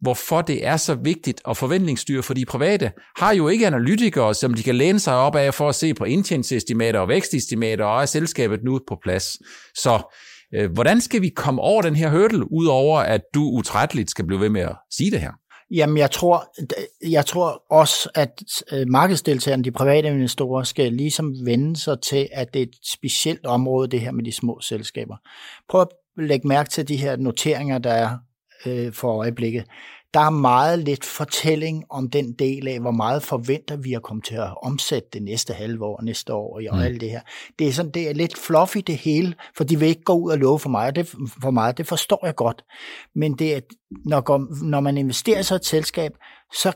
hvorfor 0.00 0.42
det 0.42 0.66
er 0.66 0.76
så 0.76 0.94
vigtigt 0.94 1.40
at 1.48 1.56
forventningsstyre, 1.56 2.22
for 2.22 2.34
de 2.34 2.44
private 2.44 2.92
har 3.16 3.34
jo 3.34 3.48
ikke 3.48 3.66
analytikere, 3.66 4.34
som 4.34 4.54
de 4.54 4.62
kan 4.62 4.74
læne 4.74 5.00
sig 5.00 5.14
op 5.14 5.36
af 5.36 5.54
for 5.54 5.68
at 5.68 5.74
se 5.74 5.94
på 5.94 6.04
indtjeningsestimater 6.04 7.00
og 7.00 7.08
vækstestimater, 7.08 7.84
og 7.84 8.02
er 8.02 8.06
selskabet 8.06 8.64
nu 8.64 8.80
på 8.88 8.98
plads. 9.02 9.38
Så 9.74 10.14
øh, 10.54 10.72
hvordan 10.72 11.00
skal 11.00 11.22
vi 11.22 11.28
komme 11.28 11.62
over 11.62 11.82
den 11.82 11.96
her 11.96 12.10
hurdle, 12.10 12.52
udover 12.52 12.98
at 12.98 13.20
du 13.34 13.42
utrætteligt 13.42 14.10
skal 14.10 14.26
blive 14.26 14.40
ved 14.40 14.48
med 14.48 14.60
at 14.60 14.76
sige 14.90 15.10
det 15.10 15.20
her? 15.20 15.32
Jamen, 15.70 15.98
jeg 15.98 16.10
tror, 16.10 16.44
jeg 17.10 17.26
tror 17.26 17.62
også, 17.70 18.10
at 18.14 18.42
øh, 18.72 18.86
markedsdeltagerne, 18.88 19.64
de 19.64 19.70
private 19.70 20.08
investorer, 20.08 20.62
skal 20.62 20.92
ligesom 20.92 21.34
vende 21.44 21.76
sig 21.76 22.00
til, 22.00 22.28
at 22.32 22.54
det 22.54 22.62
er 22.62 22.66
et 22.66 22.76
specielt 22.84 23.46
område, 23.46 23.88
det 23.88 24.00
her 24.00 24.12
med 24.12 24.24
de 24.24 24.32
små 24.32 24.60
selskaber. 24.60 25.16
Prøv 25.68 25.80
at 25.80 25.88
lægge 26.16 26.48
mærke 26.48 26.70
til 26.70 26.88
de 26.88 26.96
her 26.96 27.16
noteringer, 27.16 27.78
der 27.78 27.90
er 27.90 28.18
øh, 28.66 28.92
for 28.92 29.12
øjeblikket. 29.12 29.64
Der 30.14 30.20
er 30.20 30.30
meget 30.30 30.78
lidt 30.78 31.04
fortælling 31.04 31.84
om 31.90 32.10
den 32.10 32.32
del 32.32 32.68
af, 32.68 32.80
hvor 32.80 32.90
meget 32.90 33.22
forventer 33.22 33.76
vi 33.76 33.94
at 33.94 34.02
komme 34.02 34.22
til 34.22 34.34
at 34.34 34.54
omsætte 34.62 35.08
det 35.12 35.22
næste 35.22 35.52
halve 35.52 35.84
år, 35.84 36.02
næste 36.02 36.34
år 36.34 36.60
og 36.70 36.76
mm. 36.76 36.82
alt 36.82 37.00
det 37.00 37.10
her. 37.10 37.20
Det 37.58 37.68
er, 37.68 37.72
sådan, 37.72 37.90
det 37.90 38.08
er 38.08 38.14
lidt 38.14 38.38
fluffy 38.38 38.78
det 38.78 38.96
hele, 38.96 39.34
for 39.56 39.64
de 39.64 39.78
vil 39.78 39.88
ikke 39.88 40.02
gå 40.02 40.12
ud 40.12 40.30
og 40.30 40.38
love 40.38 40.58
for 40.58 40.68
mig, 40.68 40.96
det, 40.96 41.08
for 41.42 41.50
meget. 41.50 41.78
Det 41.78 41.86
forstår 41.86 42.26
jeg 42.26 42.34
godt. 42.34 42.64
Men 43.14 43.32
det 43.32 43.56
er, 43.56 43.60
når, 44.04 44.64
når 44.64 44.80
man 44.80 44.98
investerer 44.98 45.42
sig 45.42 45.54
i 45.54 45.56
et 45.56 45.66
selskab, 45.66 46.12
så 46.52 46.72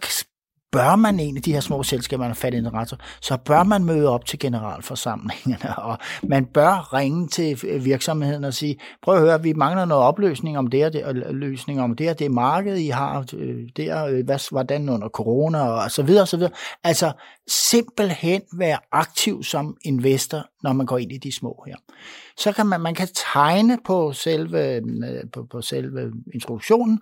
bør 0.73 0.97
man 0.97 1.21
en 1.21 1.37
af 1.37 1.43
de 1.43 1.53
her 1.53 1.61
små 1.61 1.83
selskaber, 1.83 2.21
man 2.21 2.31
har 2.31 2.35
fat 2.35 2.55
i 2.55 2.57
interesse, 2.57 2.97
så 3.21 3.37
bør 3.37 3.63
man 3.63 3.85
møde 3.85 4.09
op 4.09 4.25
til 4.25 4.39
generalforsamlingerne, 4.39 5.79
og 5.89 5.99
man 6.23 6.45
bør 6.45 6.95
ringe 6.95 7.29
til 7.29 7.61
virksomheden 7.85 8.45
og 8.45 8.55
sige, 8.55 8.77
prøv 9.03 9.15
at 9.15 9.21
høre, 9.21 9.43
vi 9.43 9.53
mangler 9.53 9.85
noget 9.85 10.05
opløsning 10.05 10.59
om 10.59 10.67
det, 10.67 10.85
og 10.85 10.93
det, 10.93 11.25
løsning 11.31 11.81
om 11.81 11.97
det, 11.97 12.11
og 12.11 12.19
det 12.19 12.31
marked, 12.31 12.77
I 12.77 12.89
har 12.89 13.25
øh, 13.37 13.69
der, 13.77 14.07
øh, 14.07 14.25
hvad, 14.25 14.51
hvordan 14.51 14.89
under 14.89 15.09
corona, 15.09 15.59
og 15.59 15.91
så 15.91 16.03
videre, 16.03 16.23
og 16.23 16.29
så 16.29 16.37
videre. 16.37 16.53
Altså 16.85 17.13
simpelthen 17.49 18.43
være 18.53 18.79
aktiv 18.93 19.43
som 19.43 19.77
investor, 19.85 20.47
når 20.63 20.73
man 20.73 20.87
går 20.87 20.99
ind 20.99 21.13
i 21.13 21.19
de 21.19 21.33
små 21.33 21.65
her. 21.67 21.77
Så 22.37 22.53
kan 22.53 22.67
man, 22.67 22.81
man 22.81 22.95
kan 22.95 23.09
tegne 23.33 23.79
på 23.85 24.13
selve, 24.13 24.75
øh, 24.75 24.83
på, 25.33 25.47
på 25.51 25.63
selve 25.63 26.13
introduktionen, 26.35 27.01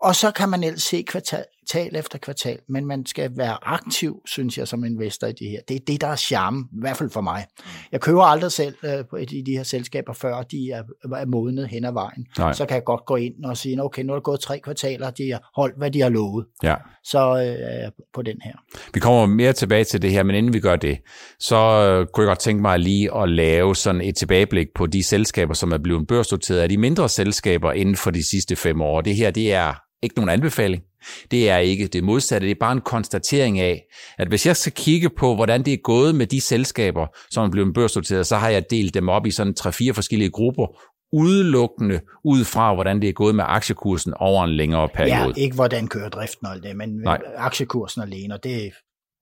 og 0.00 0.16
så 0.16 0.30
kan 0.30 0.48
man 0.48 0.64
ellers 0.64 0.82
se 0.82 1.02
kvartal, 1.02 1.44
kvartal 1.70 1.96
efter 1.96 2.18
kvartal, 2.18 2.58
men 2.68 2.86
man 2.86 3.06
skal 3.06 3.30
være 3.36 3.56
aktiv, 3.62 4.20
synes 4.26 4.58
jeg, 4.58 4.68
som 4.68 4.84
investor 4.84 5.26
i 5.26 5.32
det 5.32 5.50
her. 5.50 5.60
Det 5.68 5.76
er 5.76 5.80
det, 5.86 6.00
der 6.00 6.06
er 6.06 6.16
charme, 6.16 6.64
i 6.72 6.80
hvert 6.80 6.96
fald 6.96 7.10
for 7.10 7.20
mig. 7.20 7.46
Jeg 7.92 8.00
køber 8.00 8.22
aldrig 8.22 8.52
selv 8.52 8.74
øh, 8.84 9.22
i 9.30 9.42
de 9.42 9.56
her 9.56 9.62
selskaber, 9.62 10.12
før 10.12 10.42
de 10.42 10.70
er, 10.70 10.82
er 11.16 11.26
modnet 11.26 11.68
hen 11.68 11.84
ad 11.84 11.92
vejen. 11.92 12.26
Nej. 12.38 12.52
Så 12.52 12.66
kan 12.66 12.74
jeg 12.74 12.84
godt 12.84 13.06
gå 13.06 13.16
ind 13.16 13.44
og 13.44 13.56
sige, 13.56 13.82
okay, 13.82 14.02
nu 14.02 14.12
er 14.12 14.16
det 14.16 14.24
gået 14.24 14.40
tre 14.40 14.60
kvartaler, 14.60 15.10
de 15.10 15.30
har 15.30 15.50
holdt, 15.56 15.78
hvad 15.78 15.90
de 15.90 16.00
har 16.00 16.08
lovet. 16.08 16.46
Ja. 16.62 16.74
Så 17.04 17.44
øh, 17.44 17.92
på 18.14 18.22
den 18.22 18.36
her. 18.44 18.52
Vi 18.94 19.00
kommer 19.00 19.26
mere 19.26 19.52
tilbage 19.52 19.84
til 19.84 20.02
det 20.02 20.10
her, 20.10 20.22
men 20.22 20.36
inden 20.36 20.52
vi 20.52 20.60
gør 20.60 20.76
det, 20.76 20.98
så 21.38 21.56
øh, 21.56 22.06
kunne 22.06 22.24
jeg 22.24 22.30
godt 22.30 22.38
tænke 22.38 22.62
mig 22.62 22.78
lige 22.78 23.16
at 23.16 23.28
lave 23.28 23.76
sådan 23.76 24.00
et 24.00 24.16
tilbageblik 24.16 24.66
på 24.74 24.86
de 24.86 25.02
selskaber, 25.02 25.54
som 25.54 25.72
er 25.72 25.78
blevet 25.78 26.06
børsnoteret 26.06 26.58
af 26.58 26.68
de 26.68 26.78
mindre 26.78 27.08
selskaber 27.08 27.72
inden 27.72 27.96
for 27.96 28.10
de 28.10 28.30
sidste 28.30 28.56
fem 28.56 28.80
år. 28.80 29.00
Det 29.00 29.16
her, 29.16 29.30
det 29.30 29.52
er 29.52 29.91
ikke 30.02 30.16
nogen 30.16 30.28
anbefaling. 30.28 30.82
Det 31.30 31.50
er 31.50 31.58
ikke 31.58 31.86
det 31.86 32.04
modsatte, 32.04 32.46
det 32.46 32.50
er 32.54 32.60
bare 32.60 32.72
en 32.72 32.80
konstatering 32.80 33.60
af, 33.60 33.84
at 34.18 34.28
hvis 34.28 34.46
jeg 34.46 34.56
skal 34.56 34.72
kigge 34.72 35.10
på, 35.10 35.34
hvordan 35.34 35.62
det 35.62 35.72
er 35.72 35.76
gået 35.76 36.14
med 36.14 36.26
de 36.26 36.40
selskaber, 36.40 37.06
som 37.30 37.44
er 37.44 37.50
blevet 37.50 37.74
børsnoteret, 37.74 38.26
så 38.26 38.36
har 38.36 38.48
jeg 38.48 38.70
delt 38.70 38.94
dem 38.94 39.08
op 39.08 39.26
i 39.26 39.30
sådan 39.30 39.54
tre-fire 39.54 39.94
forskellige 39.94 40.30
grupper, 40.30 40.66
udelukkende 41.12 42.00
ud 42.24 42.44
fra, 42.44 42.74
hvordan 42.74 43.02
det 43.02 43.08
er 43.08 43.12
gået 43.12 43.34
med 43.34 43.44
aktiekursen 43.48 44.14
over 44.14 44.44
en 44.44 44.50
længere 44.50 44.88
periode. 44.88 45.34
Ja, 45.36 45.42
ikke 45.42 45.54
hvordan 45.54 45.88
kører 45.88 46.08
driften 46.08 46.46
og 46.46 46.62
det, 46.62 46.76
men 46.76 46.88
Nej. 46.88 47.20
aktiekursen 47.36 48.02
alene, 48.02 48.34
og 48.34 48.44
det, 48.44 48.72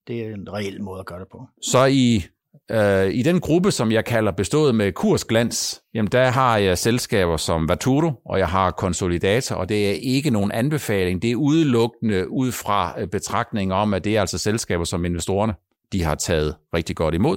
det 0.07 0.21
er 0.21 0.35
en 0.35 0.53
reel 0.53 0.83
måde 0.83 1.01
at 1.01 1.07
gøre 1.07 1.21
det 1.21 1.29
på. 1.33 1.47
Så 1.63 1.85
i 1.85 2.25
Øh, 2.71 3.15
I 3.15 3.23
den 3.23 3.41
gruppe, 3.41 3.71
som 3.71 3.93
jeg 3.93 4.05
kalder 4.05 4.33
bestået 4.33 4.75
med 4.75 4.93
kursglans, 4.93 5.83
jamen 5.95 6.13
der 6.13 6.25
har 6.25 6.57
jeg 6.57 6.79
selskaber 6.79 7.37
som 7.37 7.69
Vaturo, 7.69 8.13
og 8.25 8.39
jeg 8.39 8.49
har 8.49 8.71
Consolidator, 8.71 9.57
og 9.57 9.69
det 9.69 9.91
er 9.91 9.93
ikke 10.03 10.31
nogen 10.31 10.53
anbefaling. 10.53 11.23
Det 11.23 11.31
er 11.31 11.37
udelukkende 11.37 12.31
ud 12.31 12.53
fra 12.53 13.01
øh, 13.01 13.09
betragtning 13.09 13.73
om, 13.73 13.95
at 13.95 14.05
det 14.05 14.17
er 14.17 14.21
altså 14.21 14.39
selskaber, 14.39 14.85
som 14.85 15.05
investorerne 15.05 15.55
de 15.93 16.03
har 16.03 16.15
taget 16.15 16.55
rigtig 16.75 16.97
godt 16.97 17.15
imod. 17.15 17.37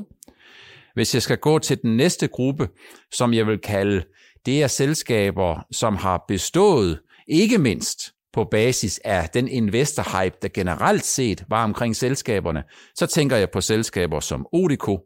Hvis 0.93 1.13
jeg 1.13 1.21
skal 1.21 1.37
gå 1.37 1.59
til 1.59 1.81
den 1.81 1.97
næste 1.97 2.27
gruppe, 2.27 2.69
som 3.11 3.33
jeg 3.33 3.47
vil 3.47 3.59
kalde, 3.59 4.03
det 4.45 4.63
er 4.63 4.67
selskaber, 4.67 5.65
som 5.71 5.95
har 5.95 6.25
bestået, 6.27 6.99
ikke 7.27 7.57
mindst 7.57 8.13
på 8.33 8.43
basis 8.51 8.99
af 9.03 9.29
den 9.29 9.47
investor-hype, 9.47 10.37
der 10.41 10.47
generelt 10.53 11.05
set 11.05 11.43
var 11.49 11.63
omkring 11.63 11.95
selskaberne, 11.95 12.63
så 12.95 13.07
tænker 13.07 13.37
jeg 13.37 13.49
på 13.49 13.61
selskaber 13.61 14.19
som 14.19 14.47
Odico, 14.53 14.99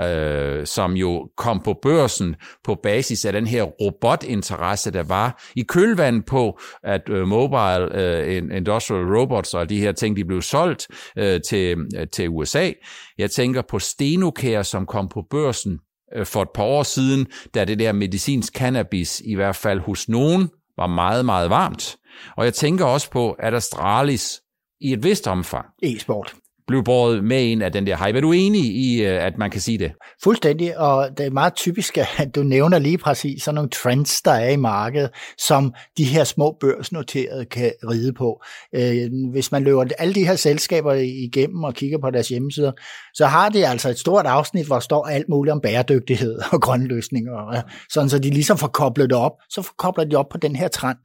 øh, 0.00 0.66
som 0.66 0.92
jo 0.92 1.28
kom 1.36 1.60
på 1.60 1.74
børsen 1.82 2.36
på 2.64 2.74
basis 2.82 3.24
af 3.24 3.32
den 3.32 3.46
her 3.46 3.62
robotinteresse, 3.62 4.90
der 4.90 5.02
var 5.02 5.42
i 5.56 5.62
kølvandet 5.62 6.24
på, 6.26 6.60
at 6.82 7.08
øh, 7.08 7.26
mobile 7.26 8.00
øh, 8.00 8.36
industrial 8.36 9.16
robots 9.16 9.54
og 9.54 9.68
de 9.68 9.80
her 9.80 9.92
ting, 9.92 10.16
de 10.16 10.24
blev 10.24 10.42
solgt 10.42 10.86
øh, 11.18 11.40
til, 11.48 11.76
øh, 11.96 12.06
til 12.12 12.28
USA. 12.28 12.70
Jeg 13.18 13.30
tænker 13.30 13.62
på 13.62 13.78
Stenocare, 13.78 14.64
som 14.64 14.86
kom 14.86 15.08
på 15.08 15.22
børsen 15.30 15.78
øh, 16.16 16.26
for 16.26 16.42
et 16.42 16.50
par 16.54 16.64
år 16.64 16.82
siden, 16.82 17.26
da 17.54 17.64
det 17.64 17.78
der 17.78 17.92
medicinsk 17.92 18.52
cannabis, 18.56 19.22
i 19.24 19.34
hvert 19.34 19.56
fald 19.56 19.80
hos 19.80 20.08
nogen, 20.08 20.48
var 20.76 20.86
meget, 20.86 21.24
meget 21.24 21.50
varmt. 21.50 21.96
Og 22.36 22.44
jeg 22.44 22.54
tænker 22.54 22.84
også 22.84 23.10
på, 23.10 23.32
at 23.32 23.54
Astralis 23.54 24.40
i 24.80 24.92
et 24.92 25.02
vist 25.02 25.26
omfang. 25.26 25.66
E-sport 25.82 26.34
blev 26.68 26.84
båret 26.84 27.24
med 27.24 27.44
ind 27.44 27.62
af 27.62 27.72
den 27.72 27.86
der 27.86 28.06
hype. 28.06 28.18
Er 28.18 28.22
du 28.22 28.32
enig 28.32 28.64
i, 28.64 29.02
øh, 29.02 29.24
at 29.24 29.38
man 29.38 29.50
kan 29.50 29.60
sige 29.60 29.78
det? 29.78 29.92
Fuldstændig, 30.22 30.78
og 30.78 31.08
det 31.18 31.26
er 31.26 31.30
meget 31.30 31.54
typisk, 31.54 31.98
at 31.98 32.28
du 32.34 32.42
nævner 32.42 32.78
lige 32.78 32.98
præcis 32.98 33.42
sådan 33.42 33.54
nogle 33.54 33.70
trends, 33.70 34.22
der 34.22 34.30
er 34.30 34.50
i 34.50 34.56
markedet, 34.56 35.10
som 35.38 35.74
de 35.96 36.04
her 36.04 36.24
små 36.24 36.56
børsnoterede 36.60 37.44
kan 37.44 37.72
ride 37.90 38.12
på. 38.12 38.42
Øh, 38.74 39.10
hvis 39.32 39.52
man 39.52 39.64
løber 39.64 39.84
alle 39.98 40.14
de 40.14 40.26
her 40.26 40.36
selskaber 40.36 40.92
igennem 40.94 41.64
og 41.64 41.74
kigger 41.74 41.98
på 41.98 42.10
deres 42.10 42.28
hjemmesider, 42.28 42.72
så 43.14 43.26
har 43.26 43.48
de 43.48 43.66
altså 43.66 43.88
et 43.88 43.98
stort 43.98 44.26
afsnit, 44.26 44.66
hvor 44.66 44.76
der 44.76 44.80
står 44.80 45.06
alt 45.06 45.28
muligt 45.28 45.52
om 45.52 45.60
bæredygtighed 45.60 46.38
og 46.52 46.62
grønne 46.62 46.86
løsninger, 46.86 47.48
øh, 47.48 47.62
sådan 47.90 48.08
så 48.08 48.18
de 48.18 48.30
ligesom 48.30 48.58
får 48.58 48.68
koblet 48.68 49.10
det 49.10 49.18
op, 49.18 49.32
så 49.50 49.68
kobler 49.78 50.04
de 50.04 50.16
op 50.16 50.28
på 50.28 50.38
den 50.38 50.56
her 50.56 50.68
trend. 50.68 50.98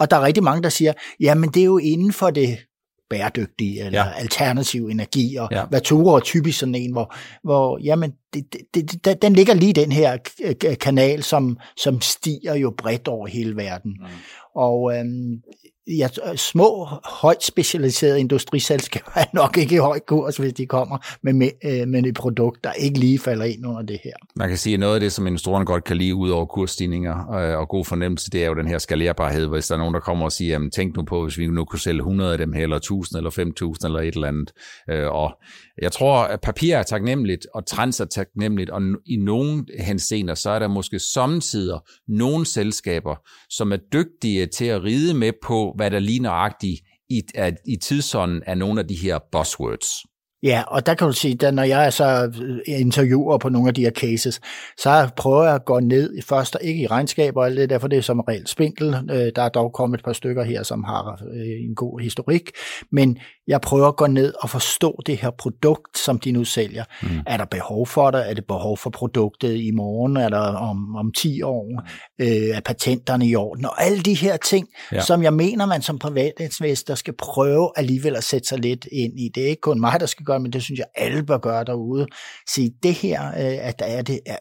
Og 0.00 0.10
der 0.10 0.16
er 0.16 0.22
rigtig 0.22 0.42
mange, 0.42 0.62
der 0.62 0.68
siger, 0.68 0.92
jamen 1.20 1.48
det 1.48 1.60
er 1.60 1.64
jo 1.64 1.78
inden 1.78 2.12
for 2.12 2.30
det 2.30 2.58
bæredygtig 3.10 3.80
eller 3.80 4.06
ja. 4.06 4.12
alternativ 4.16 4.86
energi, 4.86 5.36
og 5.36 5.48
ja. 5.52 5.64
Vatura 5.70 6.16
er 6.16 6.20
typisk 6.20 6.58
sådan 6.58 6.74
en, 6.74 6.92
hvor, 6.92 7.14
hvor 7.42 7.78
jamen, 7.82 8.12
det, 8.34 8.54
det, 8.74 9.04
det, 9.04 9.22
den 9.22 9.32
ligger 9.32 9.54
lige 9.54 9.72
den 9.72 9.92
her 9.92 10.16
kanal, 10.80 11.22
som, 11.22 11.58
som 11.76 12.00
stiger 12.00 12.54
jo 12.54 12.74
bredt 12.78 13.08
over 13.08 13.26
hele 13.26 13.56
verden. 13.56 13.96
Mm. 14.00 14.06
Og 14.54 14.98
øhm, 14.98 15.42
ja, 15.86 16.08
øh, 16.30 16.36
små, 16.36 16.88
højt 17.04 17.44
specialiserede 17.44 18.20
industriselskaber 18.20 19.10
er 19.20 19.24
nok 19.32 19.56
ikke 19.56 19.74
i 19.74 19.78
høj 19.78 19.98
kurs, 19.98 20.36
hvis 20.36 20.52
de 20.52 20.66
kommer 20.66 20.98
med, 21.22 21.32
med, 21.32 21.50
øh, 21.64 21.88
med 21.88 22.04
et 22.04 22.14
produkt, 22.14 22.64
der 22.64 22.72
ikke 22.72 22.98
lige 22.98 23.18
falder 23.18 23.44
ind 23.44 23.66
under 23.66 23.82
det 23.82 24.00
her. 24.04 24.12
Man 24.36 24.48
kan 24.48 24.58
sige, 24.58 24.74
at 24.74 24.80
noget 24.80 24.94
af 24.94 25.00
det, 25.00 25.12
som 25.12 25.26
investorerne 25.26 25.64
godt 25.64 25.84
kan 25.84 25.96
lide 25.96 26.14
ud 26.14 26.30
over 26.30 26.46
kursstigninger 26.46 27.32
øh, 27.32 27.58
og 27.58 27.68
god 27.68 27.84
fornemmelse, 27.84 28.30
det 28.30 28.44
er 28.44 28.46
jo 28.46 28.54
den 28.54 28.68
her 28.68 28.78
skalerbarhed, 28.78 29.46
hvis 29.46 29.66
der 29.66 29.74
er 29.74 29.78
nogen, 29.78 29.94
der 29.94 30.00
kommer 30.00 30.24
og 30.24 30.32
siger, 30.32 30.52
jamen, 30.52 30.70
tænk 30.70 30.96
nu 30.96 31.02
på, 31.02 31.22
hvis 31.22 31.38
vi 31.38 31.46
nu 31.46 31.64
kunne 31.64 31.80
sælge 31.80 31.98
100 31.98 32.32
af 32.32 32.38
dem 32.38 32.52
her, 32.52 32.62
eller 32.62 32.76
1000 32.76 33.18
eller 33.18 33.30
5000 33.30 33.86
eller 33.86 34.00
et 34.00 34.14
eller 34.14 34.28
andet. 34.28 34.52
Øh, 34.90 35.06
og 35.06 35.32
jeg 35.82 35.92
tror, 35.92 36.22
at 36.22 36.40
papir 36.40 36.76
er 36.76 36.82
taknemmeligt, 36.82 37.46
og 37.54 37.66
trans 37.66 38.00
er 38.00 38.04
taknemmeligt, 38.04 38.70
og 38.70 38.82
i 39.06 39.16
nogle 39.16 39.64
henseender, 39.80 40.34
så 40.34 40.50
er 40.50 40.58
der 40.58 40.68
måske 40.68 40.98
samtidig 40.98 41.78
nogle 42.08 42.46
selskaber, 42.46 43.16
som 43.50 43.72
er 43.72 43.76
dygtige 43.92 44.46
til 44.46 44.64
at 44.64 44.84
ride 44.84 45.14
med 45.14 45.32
på, 45.42 45.73
hvad 45.74 45.90
der 45.90 45.98
lige 45.98 46.18
nøjagtigt 46.18 46.80
i, 47.10 47.22
at, 47.34 47.54
i 47.66 47.76
tidsånden 47.76 48.42
er 48.46 48.54
nogle 48.54 48.80
af 48.80 48.88
de 48.88 48.94
her 48.94 49.18
buzzwords. 49.32 49.88
Ja, 50.44 50.62
og 50.66 50.86
der 50.86 50.94
kan 50.94 51.06
du 51.06 51.12
sige, 51.12 51.46
at 51.46 51.54
når 51.54 51.62
jeg 51.62 51.86
er 51.86 51.90
så 51.90 52.32
øh, 52.42 52.80
interviewer 52.80 53.38
på 53.38 53.48
nogle 53.48 53.68
af 53.68 53.74
de 53.74 53.82
her 53.82 53.90
cases, 53.90 54.40
så 54.78 55.08
prøver 55.16 55.44
jeg 55.44 55.54
at 55.54 55.64
gå 55.64 55.80
ned 55.80 56.16
i 56.18 56.22
først, 56.22 56.56
ikke 56.62 56.82
i 56.82 56.86
regnskaber 56.86 57.40
og 57.40 57.46
alt 57.46 57.56
det, 57.56 57.70
derfor 57.70 57.88
det 57.88 57.98
er 57.98 58.02
som 58.02 58.20
regel 58.20 58.46
spinkel. 58.46 58.94
Øh, 59.10 59.32
der 59.36 59.42
er 59.42 59.48
dog 59.48 59.72
kommet 59.72 59.98
et 59.98 60.04
par 60.04 60.12
stykker 60.12 60.42
her, 60.42 60.62
som 60.62 60.84
har 60.84 61.22
øh, 61.34 61.68
en 61.68 61.74
god 61.74 62.00
historik, 62.00 62.50
men 62.92 63.18
jeg 63.46 63.60
prøver 63.60 63.88
at 63.88 63.96
gå 63.96 64.06
ned 64.06 64.34
og 64.40 64.50
forstå 64.50 65.00
det 65.06 65.16
her 65.16 65.30
produkt, 65.30 65.98
som 65.98 66.18
de 66.18 66.32
nu 66.32 66.44
sælger. 66.44 66.84
Mm. 67.02 67.08
Er 67.26 67.36
der 67.36 67.44
behov 67.44 67.86
for 67.86 68.10
det? 68.10 68.30
Er 68.30 68.34
det 68.34 68.44
behov 68.46 68.78
for 68.78 68.90
produktet 68.90 69.56
i 69.56 69.70
morgen? 69.70 70.16
Er 70.16 70.28
der 70.28 70.38
om, 70.38 70.96
om 70.96 71.12
10 71.12 71.42
år? 71.42 71.66
Mm. 71.70 72.24
Øh, 72.26 72.56
er 72.56 72.60
patenterne 72.60 73.26
i 73.26 73.36
orden? 73.36 73.64
Og 73.64 73.82
alle 73.84 74.02
de 74.02 74.14
her 74.14 74.36
ting, 74.36 74.68
ja. 74.92 75.00
som 75.00 75.22
jeg 75.22 75.32
mener, 75.32 75.66
man 75.66 75.82
som 75.82 75.98
privatinvestor 75.98 76.94
skal 76.94 77.14
prøve 77.18 77.70
alligevel 77.76 78.16
at 78.16 78.24
sætte 78.24 78.48
sig 78.48 78.58
lidt 78.58 78.86
ind 78.92 79.20
i. 79.20 79.30
Det 79.34 79.42
er 79.42 79.48
ikke 79.48 79.60
kun 79.60 79.80
mig, 79.80 80.00
der 80.00 80.06
skal 80.06 80.26
gøre, 80.26 80.40
men 80.40 80.52
det 80.52 80.62
synes 80.62 80.78
jeg, 80.78 80.86
alle 80.94 81.22
bør 81.22 81.38
gøre 81.38 81.64
derude. 81.64 82.06
Sige, 82.48 82.70
det 82.82 82.94
her, 82.94 83.26
øh, 83.26 83.68
at 83.68 83.78
der 83.78 83.84
er 83.84 84.02
det, 84.02 84.20
er, 84.26 84.36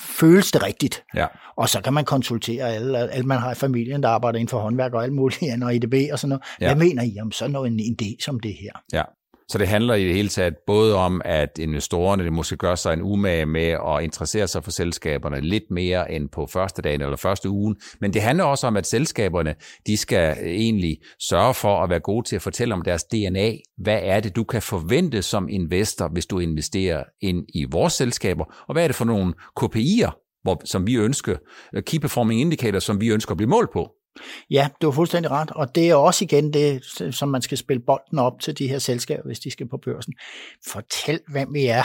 føles 0.00 0.52
det 0.52 0.62
rigtigt? 0.62 1.02
Ja. 1.14 1.26
Og 1.56 1.68
så 1.68 1.80
kan 1.80 1.92
man 1.92 2.04
konsultere 2.04 2.74
alle, 2.74 2.98
alle 3.12 3.26
man 3.26 3.38
har 3.38 3.52
i 3.52 3.54
familien, 3.54 4.02
der 4.02 4.08
arbejder 4.08 4.38
inden 4.38 4.50
for 4.50 4.58
håndværk 4.58 4.94
og 4.94 5.04
alt 5.04 5.12
muligt, 5.12 5.42
og 5.64 5.74
IDB 5.74 5.94
og 6.12 6.18
sådan 6.18 6.28
noget. 6.28 6.42
Ja. 6.60 6.66
Hvad 6.66 6.76
mener 6.86 7.02
I 7.02 7.16
om 7.22 7.32
sådan 7.32 7.50
noget, 7.50 7.72
en 7.72 7.80
idé 7.80 8.24
som 8.24 8.40
det 8.40 8.45
her? 8.52 8.72
Ja. 8.92 9.02
Så 9.48 9.58
det 9.58 9.68
handler 9.68 9.94
i 9.94 10.04
det 10.04 10.14
hele 10.14 10.28
taget 10.28 10.54
både 10.66 10.96
om, 10.96 11.22
at 11.24 11.58
investorerne 11.58 12.24
det 12.24 12.32
måske 12.32 12.56
gør 12.56 12.74
sig 12.74 12.92
en 12.92 13.02
umage 13.02 13.46
med 13.46 13.66
at 13.66 14.02
interessere 14.02 14.46
sig 14.46 14.64
for 14.64 14.70
selskaberne 14.70 15.40
lidt 15.40 15.62
mere 15.70 16.12
end 16.12 16.28
på 16.28 16.46
første 16.46 16.82
dagen 16.82 17.00
eller 17.00 17.16
første 17.16 17.50
ugen, 17.50 17.76
men 18.00 18.14
det 18.14 18.22
handler 18.22 18.44
også 18.44 18.66
om, 18.66 18.76
at 18.76 18.86
selskaberne 18.86 19.54
de 19.86 19.96
skal 19.96 20.36
egentlig 20.46 20.98
sørge 21.28 21.54
for 21.54 21.82
at 21.82 21.90
være 21.90 22.00
gode 22.00 22.26
til 22.28 22.36
at 22.36 22.42
fortælle 22.42 22.74
om 22.74 22.82
deres 22.82 23.04
DNA. 23.04 23.52
Hvad 23.78 24.00
er 24.02 24.20
det, 24.20 24.36
du 24.36 24.44
kan 24.44 24.62
forvente 24.62 25.22
som 25.22 25.48
investor, 25.48 26.08
hvis 26.08 26.26
du 26.26 26.38
investerer 26.38 27.04
ind 27.22 27.44
i 27.54 27.66
vores 27.70 27.92
selskaber, 27.92 28.44
og 28.68 28.72
hvad 28.72 28.82
er 28.84 28.88
det 28.88 28.96
for 28.96 29.04
nogle 29.04 29.34
KPI'er, 29.60 30.40
hvor, 30.42 30.60
som 30.64 30.86
vi 30.86 30.94
ønsker, 30.94 31.36
Key 31.86 31.98
Performing 31.98 32.40
Indicators, 32.40 32.84
som 32.84 33.00
vi 33.00 33.08
ønsker 33.08 33.30
at 33.30 33.36
blive 33.36 33.50
målt 33.50 33.70
på. 33.72 33.90
Ja, 34.50 34.68
du 34.82 34.86
har 34.86 34.92
fuldstændig 34.92 35.30
ret, 35.30 35.50
og 35.50 35.74
det 35.74 35.90
er 35.90 35.94
også 35.94 36.24
igen 36.24 36.52
det, 36.52 36.84
som 37.10 37.28
man 37.28 37.42
skal 37.42 37.58
spille 37.58 37.82
bolden 37.86 38.18
op 38.18 38.40
til 38.40 38.58
de 38.58 38.68
her 38.68 38.78
selskaber, 38.78 39.22
hvis 39.24 39.40
de 39.40 39.50
skal 39.50 39.68
på 39.68 39.76
børsen. 39.84 40.12
Fortæl, 40.66 41.20
hvem 41.28 41.54
I 41.54 41.64
er, 41.64 41.82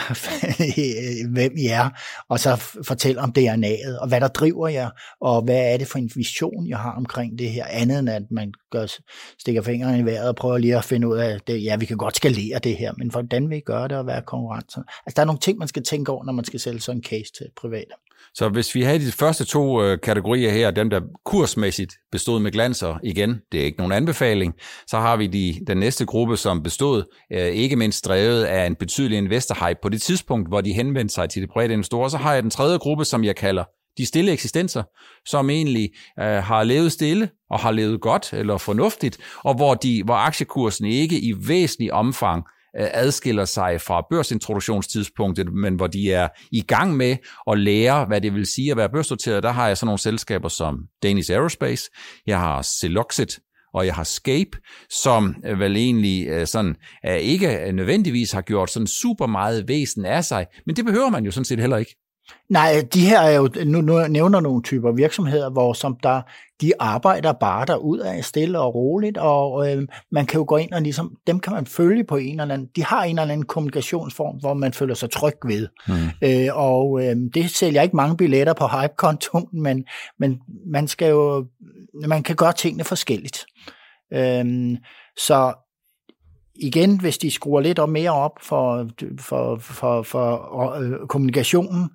hvem 1.34 1.52
I 1.56 1.66
er, 1.66 1.90
og 2.28 2.40
så 2.40 2.56
fortæl 2.86 3.18
om 3.18 3.32
DNA'et, 3.38 4.00
og 4.00 4.08
hvad 4.08 4.20
der 4.20 4.28
driver 4.28 4.68
jer, 4.68 4.90
og 5.20 5.42
hvad 5.42 5.72
er 5.72 5.76
det 5.76 5.86
for 5.86 5.98
en 5.98 6.10
vision, 6.14 6.68
jeg 6.68 6.78
har 6.78 6.92
omkring 6.92 7.38
det 7.38 7.50
her, 7.50 7.64
andet 7.68 7.98
end 7.98 8.10
at 8.10 8.22
man 8.30 8.52
gør, 8.70 8.86
stikker 9.38 9.62
fingrene 9.62 9.98
i 9.98 10.04
vejret 10.04 10.28
og 10.28 10.36
prøver 10.36 10.58
lige 10.58 10.76
at 10.76 10.84
finde 10.84 11.08
ud 11.08 11.16
af, 11.16 11.34
at 11.34 11.64
ja, 11.64 11.76
vi 11.76 11.86
kan 11.86 11.96
godt 11.96 12.16
skalere 12.16 12.58
det 12.58 12.76
her, 12.76 12.92
men 12.98 13.10
hvordan 13.10 13.50
vil 13.50 13.58
I 13.58 13.60
gøre 13.60 13.88
det 13.88 13.96
og 13.96 14.06
være 14.06 14.22
konkurrenter? 14.22 14.82
Altså, 15.06 15.14
der 15.16 15.22
er 15.22 15.26
nogle 15.26 15.40
ting, 15.40 15.58
man 15.58 15.68
skal 15.68 15.84
tænke 15.84 16.12
over, 16.12 16.24
når 16.24 16.32
man 16.32 16.44
skal 16.44 16.60
sælge 16.60 16.80
sådan 16.80 16.98
en 16.98 17.04
case 17.04 17.32
til 17.32 17.46
private. 17.56 17.92
Så 18.34 18.48
hvis 18.48 18.74
vi 18.74 18.82
havde 18.82 19.06
de 19.06 19.12
første 19.12 19.44
to 19.44 19.82
øh, 19.82 20.00
kategorier 20.00 20.50
her, 20.50 20.70
dem 20.70 20.90
der 20.90 21.00
kursmæssigt 21.24 21.92
bestod 22.12 22.40
med 22.40 22.52
glanser, 22.52 22.98
igen, 23.02 23.40
det 23.52 23.60
er 23.60 23.64
ikke 23.64 23.78
nogen 23.78 23.92
anbefaling, 23.92 24.54
så 24.86 24.98
har 24.98 25.16
vi 25.16 25.26
de, 25.26 25.54
den 25.66 25.78
næste 25.78 26.06
gruppe, 26.06 26.36
som 26.36 26.62
bestod 26.62 27.04
øh, 27.32 27.46
ikke 27.46 27.76
mindst 27.76 28.04
drevet 28.04 28.44
af 28.44 28.66
en 28.66 28.74
betydelig 28.74 29.18
investorhype 29.18 29.78
på 29.82 29.88
det 29.88 30.02
tidspunkt, 30.02 30.48
hvor 30.48 30.60
de 30.60 30.72
henvendte 30.72 31.14
sig 31.14 31.30
til 31.30 31.42
de 31.42 31.46
private 31.46 31.72
investorer. 31.72 32.08
Så 32.08 32.16
har 32.16 32.34
jeg 32.34 32.42
den 32.42 32.50
tredje 32.50 32.78
gruppe, 32.78 33.04
som 33.04 33.24
jeg 33.24 33.36
kalder 33.36 33.64
de 33.98 34.06
stille 34.06 34.32
eksistenser, 34.32 34.82
som 35.26 35.50
egentlig 35.50 35.90
øh, 36.20 36.26
har 36.26 36.62
levet 36.62 36.92
stille 36.92 37.28
og 37.50 37.58
har 37.58 37.70
levet 37.70 38.00
godt 38.00 38.32
eller 38.32 38.58
fornuftigt, 38.58 39.18
og 39.44 39.54
hvor, 39.54 39.74
de, 39.74 40.02
hvor 40.04 40.14
aktiekursen 40.14 40.86
ikke 40.86 41.20
i 41.20 41.34
væsentlig 41.48 41.92
omfang 41.92 42.44
Øh, 42.80 42.88
adskiller 42.92 43.44
sig 43.44 43.80
fra 43.80 44.06
børsintroduktionstidspunktet, 44.10 45.52
men 45.52 45.74
hvor 45.74 45.86
de 45.86 46.12
er 46.12 46.28
i 46.52 46.60
gang 46.60 46.96
med 46.96 47.16
at 47.50 47.58
lære, 47.58 48.04
hvad 48.04 48.20
det 48.20 48.34
vil 48.34 48.46
sige 48.46 48.70
at 48.70 48.76
være 48.76 48.88
børsnoteret. 48.88 49.42
Der 49.42 49.50
har 49.50 49.68
jeg 49.68 49.76
sådan 49.76 49.86
nogle 49.86 49.98
selskaber 49.98 50.48
som 50.48 50.78
Danish 51.02 51.32
Aerospace, 51.32 51.90
jeg 52.26 52.38
har 52.38 52.62
Celoxit, 52.62 53.38
og 53.74 53.86
jeg 53.86 53.94
har 53.94 54.04
Scape, 54.04 54.50
som 54.90 55.34
øh, 55.46 55.58
vel 55.58 55.76
egentlig 55.76 56.28
øh, 56.28 56.46
sådan, 56.46 56.76
ikke 57.20 57.72
nødvendigvis 57.72 58.32
har 58.32 58.42
gjort 58.42 58.70
sådan 58.70 58.86
super 58.86 59.26
meget 59.26 59.68
væsen 59.68 60.04
af 60.04 60.24
sig, 60.24 60.46
men 60.66 60.76
det 60.76 60.84
behøver 60.84 61.10
man 61.10 61.24
jo 61.24 61.30
sådan 61.30 61.44
set 61.44 61.60
heller 61.60 61.76
ikke. 61.76 61.96
Nej, 62.48 62.84
de 62.94 63.00
her 63.00 63.20
er 63.20 63.30
jo, 63.30 63.48
nu, 63.64 63.80
nu 63.80 64.08
nævner 64.08 64.40
nogle 64.40 64.62
typer 64.62 64.92
virksomheder, 64.92 65.50
hvor 65.50 65.72
som 65.72 65.96
der, 66.02 66.22
de 66.60 66.72
arbejder 66.78 67.32
bare 67.32 67.66
der 67.66 67.76
ud 67.76 67.98
af 67.98 68.24
stille 68.24 68.58
og 68.60 68.74
roligt, 68.74 69.18
og 69.18 69.70
øh, 69.70 69.88
man 70.10 70.26
kan 70.26 70.38
jo 70.38 70.44
gå 70.48 70.56
ind 70.56 70.72
og 70.72 70.82
ligesom, 70.82 71.16
dem 71.26 71.40
kan 71.40 71.52
man 71.52 71.66
følge 71.66 72.04
på 72.04 72.16
en 72.16 72.40
eller 72.40 72.54
anden, 72.54 72.68
de 72.76 72.84
har 72.84 73.04
en 73.04 73.18
eller 73.18 73.32
anden 73.32 73.46
kommunikationsform, 73.46 74.36
hvor 74.36 74.54
man 74.54 74.72
føler 74.72 74.94
sig 74.94 75.10
tryg 75.10 75.34
ved. 75.44 75.68
Mm. 75.88 75.94
Øh, 76.22 76.48
og 76.52 77.04
øh, 77.04 77.16
det 77.34 77.50
sælger 77.50 77.82
ikke 77.82 77.96
mange 77.96 78.16
billetter 78.16 78.52
på 78.52 78.66
hype-kontoen, 78.66 79.48
men, 79.52 79.84
men 80.18 80.40
man 80.66 80.88
skal 80.88 81.10
jo, 81.10 81.46
man 82.06 82.22
kan 82.22 82.36
gøre 82.36 82.52
tingene 82.52 82.84
forskelligt. 82.84 83.46
Øh, 84.12 84.76
så 85.16 85.54
igen, 86.62 87.00
hvis 87.00 87.18
de 87.18 87.30
skruer 87.30 87.60
lidt 87.60 87.78
op 87.78 87.88
mere 87.88 88.10
op 88.10 88.32
for, 88.40 88.88
for, 89.20 89.56
for, 89.56 90.02
for 90.02 90.72
øh, 90.74 91.08
kommunikationen, 91.08 91.90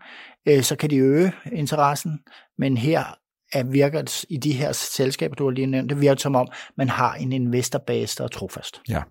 øh, 0.47 0.63
så 0.63 0.75
kan 0.75 0.89
de 0.89 0.97
øge 0.97 1.31
interessen. 1.51 2.19
Men 2.57 2.77
her 2.77 3.03
er 3.53 3.63
virker 3.63 4.25
i 4.29 4.37
de 4.37 4.51
her 4.51 4.71
selskaber, 4.71 5.35
du 5.35 5.43
har 5.43 5.51
lige 5.51 5.67
nævnt, 5.67 5.89
det 5.89 6.01
virker 6.01 6.21
som 6.21 6.35
om, 6.35 6.47
man 6.77 6.89
har 6.89 7.13
en 7.13 7.31
investorbase, 7.31 8.17
der 8.17 8.23
er 8.23 8.27
trofast. 8.27 8.81
Ja. 8.89 9.01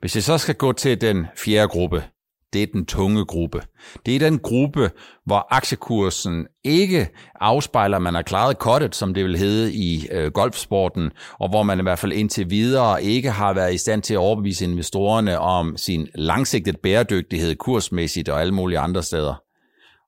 Hvis 0.00 0.14
jeg 0.16 0.22
så 0.22 0.38
skal 0.38 0.54
gå 0.54 0.72
til 0.72 1.00
den 1.00 1.26
fjerde 1.36 1.68
gruppe, 1.68 2.04
det 2.52 2.62
er 2.62 2.66
den 2.72 2.86
tunge 2.86 3.24
gruppe. 3.24 3.62
Det 4.06 4.14
er 4.14 4.18
den 4.18 4.38
gruppe, 4.38 4.90
hvor 5.26 5.46
aktiekursen 5.50 6.46
ikke 6.64 7.08
afspejler, 7.40 7.96
at 7.96 8.02
man 8.02 8.14
har 8.14 8.22
klaret 8.22 8.58
kottet, 8.58 8.94
som 8.94 9.14
det 9.14 9.24
vil 9.24 9.38
hedde 9.38 9.72
i 9.72 10.08
øh, 10.10 10.32
golfsporten, 10.32 11.10
og 11.38 11.48
hvor 11.48 11.62
man 11.62 11.78
i 11.78 11.82
hvert 11.82 11.98
fald 11.98 12.12
indtil 12.12 12.50
videre 12.50 13.02
ikke 13.02 13.30
har 13.30 13.52
været 13.52 13.74
i 13.74 13.78
stand 13.78 14.02
til 14.02 14.14
at 14.14 14.18
overbevise 14.18 14.64
investorerne 14.64 15.38
om 15.38 15.76
sin 15.76 16.08
langsigtede 16.14 16.78
bæredygtighed 16.82 17.56
kursmæssigt 17.56 18.28
og 18.28 18.40
alle 18.40 18.54
mulige 18.54 18.78
andre 18.78 19.02
steder. 19.02 19.42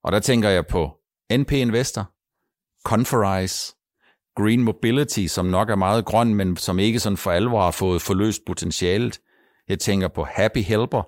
Og 0.05 0.13
der 0.13 0.19
tænker 0.19 0.49
jeg 0.49 0.67
på 0.67 0.91
NP 1.33 1.53
Investor, 1.53 2.11
Conferize, 2.85 3.75
Green 4.37 4.63
Mobility, 4.63 5.27
som 5.27 5.47
nok 5.47 5.71
er 5.71 5.77
meget 5.77 6.05
grøn, 6.05 6.35
men 6.35 6.57
som 6.57 6.79
ikke 6.79 7.01
sådan 7.01 7.17
for 7.17 7.31
alvor 7.31 7.63
har 7.63 7.71
fået 7.71 8.03
forløst 8.03 8.41
potentialet. 8.47 9.21
Jeg 9.69 9.79
tænker 9.79 10.09
på 10.09 10.25
Happy 10.25 10.59
Helper, 10.59 11.03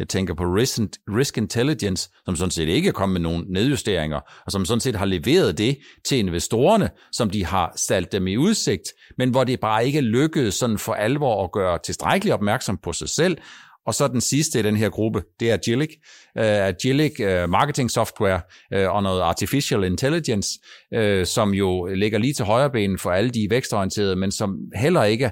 jeg 0.00 0.08
tænker 0.08 0.34
på 0.34 0.44
Risk, 0.44 0.78
Risk 1.08 1.38
Intelligence, 1.38 2.10
som 2.24 2.36
sådan 2.36 2.50
set 2.50 2.68
ikke 2.68 2.88
er 2.88 2.92
kommet 2.92 3.20
med 3.20 3.30
nogen 3.30 3.44
nedjusteringer, 3.48 4.20
og 4.46 4.52
som 4.52 4.64
sådan 4.64 4.80
set 4.80 4.96
har 4.96 5.06
leveret 5.06 5.58
det 5.58 5.78
til 6.04 6.18
investorerne, 6.18 6.90
som 7.12 7.30
de 7.30 7.44
har 7.44 7.72
sat 7.76 8.12
dem 8.12 8.26
i 8.26 8.36
udsigt, 8.36 8.88
men 9.18 9.30
hvor 9.30 9.44
det 9.44 9.60
bare 9.60 9.86
ikke 9.86 10.00
lykkedes 10.00 10.54
sådan 10.54 10.78
for 10.78 10.92
alvor 10.92 11.44
at 11.44 11.52
gøre 11.52 11.78
tilstrækkeligt 11.84 12.34
opmærksom 12.34 12.78
på 12.82 12.92
sig 12.92 13.08
selv, 13.08 13.38
og 13.86 13.94
så 13.94 14.08
den 14.08 14.20
sidste 14.20 14.60
i 14.60 14.62
den 14.62 14.76
her 14.76 14.88
gruppe, 14.88 15.22
det 15.40 15.50
er 15.50 15.54
Agilic. 15.54 15.90
Uh, 16.36 16.42
Agilic 16.44 17.20
uh, 17.20 17.50
Marketing 17.50 17.90
Software 17.90 18.40
uh, 18.76 18.94
og 18.94 19.02
noget 19.02 19.20
Artificial 19.20 19.84
Intelligence, 19.84 20.48
uh, 20.96 21.24
som 21.24 21.54
jo 21.54 21.86
ligger 21.86 22.18
lige 22.18 22.34
til 22.34 22.44
højre 22.44 22.70
benen 22.70 22.98
for 22.98 23.10
alle 23.10 23.30
de 23.30 23.46
vækstorienterede, 23.50 24.16
men 24.16 24.32
som 24.32 24.58
heller 24.76 25.04
ikke 25.04 25.30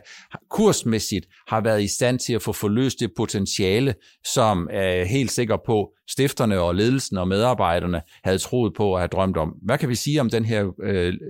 kursmæssigt 0.50 1.26
har 1.48 1.60
været 1.60 1.82
i 1.82 1.88
stand 1.88 2.18
til 2.18 2.32
at 2.32 2.42
få 2.42 2.52
forløst 2.52 3.00
det 3.00 3.10
potentiale, 3.16 3.94
som 4.26 4.68
er 4.72 5.04
helt 5.04 5.30
sikker 5.30 5.56
på, 5.66 5.88
stifterne 6.10 6.60
og 6.60 6.74
ledelsen 6.74 7.16
og 7.16 7.28
medarbejderne 7.28 8.00
havde 8.24 8.38
troet 8.38 8.74
på 8.74 8.94
at 8.94 9.00
have 9.00 9.08
drømt 9.08 9.36
om. 9.36 9.54
Hvad 9.62 9.78
kan 9.78 9.88
vi 9.88 9.94
sige 9.94 10.20
om 10.20 10.30
den 10.30 10.44
her, 10.44 10.64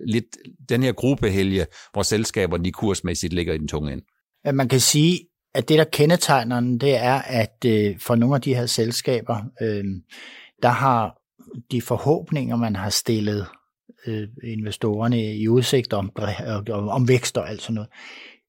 lidt, 0.06 0.24
den 0.68 0.82
her 0.82 0.92
gruppehelge, 0.92 1.66
hvor 1.92 2.02
selskaberne 2.02 2.64
de 2.64 2.72
kursmæssigt 2.72 3.32
ligger 3.32 3.54
i 3.54 3.58
den 3.58 3.68
tunge 3.68 3.92
ende? 3.92 4.04
Man 4.52 4.68
kan 4.68 4.80
sige, 4.80 5.20
at 5.54 5.68
det, 5.68 5.78
der 5.78 5.84
kendetegner 5.84 6.60
den, 6.60 6.78
det 6.78 6.96
er, 6.96 7.22
at 7.22 7.64
øh, 7.66 7.98
for 7.98 8.14
nogle 8.14 8.34
af 8.34 8.40
de 8.40 8.54
her 8.54 8.66
selskaber, 8.66 9.42
øh, 9.62 9.84
der 10.62 10.68
har 10.68 11.18
de 11.70 11.82
forhåbninger, 11.82 12.56
man 12.56 12.76
har 12.76 12.90
stillet 12.90 13.46
øh, 14.06 14.28
investorerne 14.44 15.34
i 15.36 15.48
udsigt 15.48 15.92
om, 15.92 16.12
om, 16.70 16.88
om 16.88 17.08
vækst 17.08 17.38
og 17.38 17.50
alt 17.50 17.62
sådan 17.62 17.74
noget, 17.74 17.90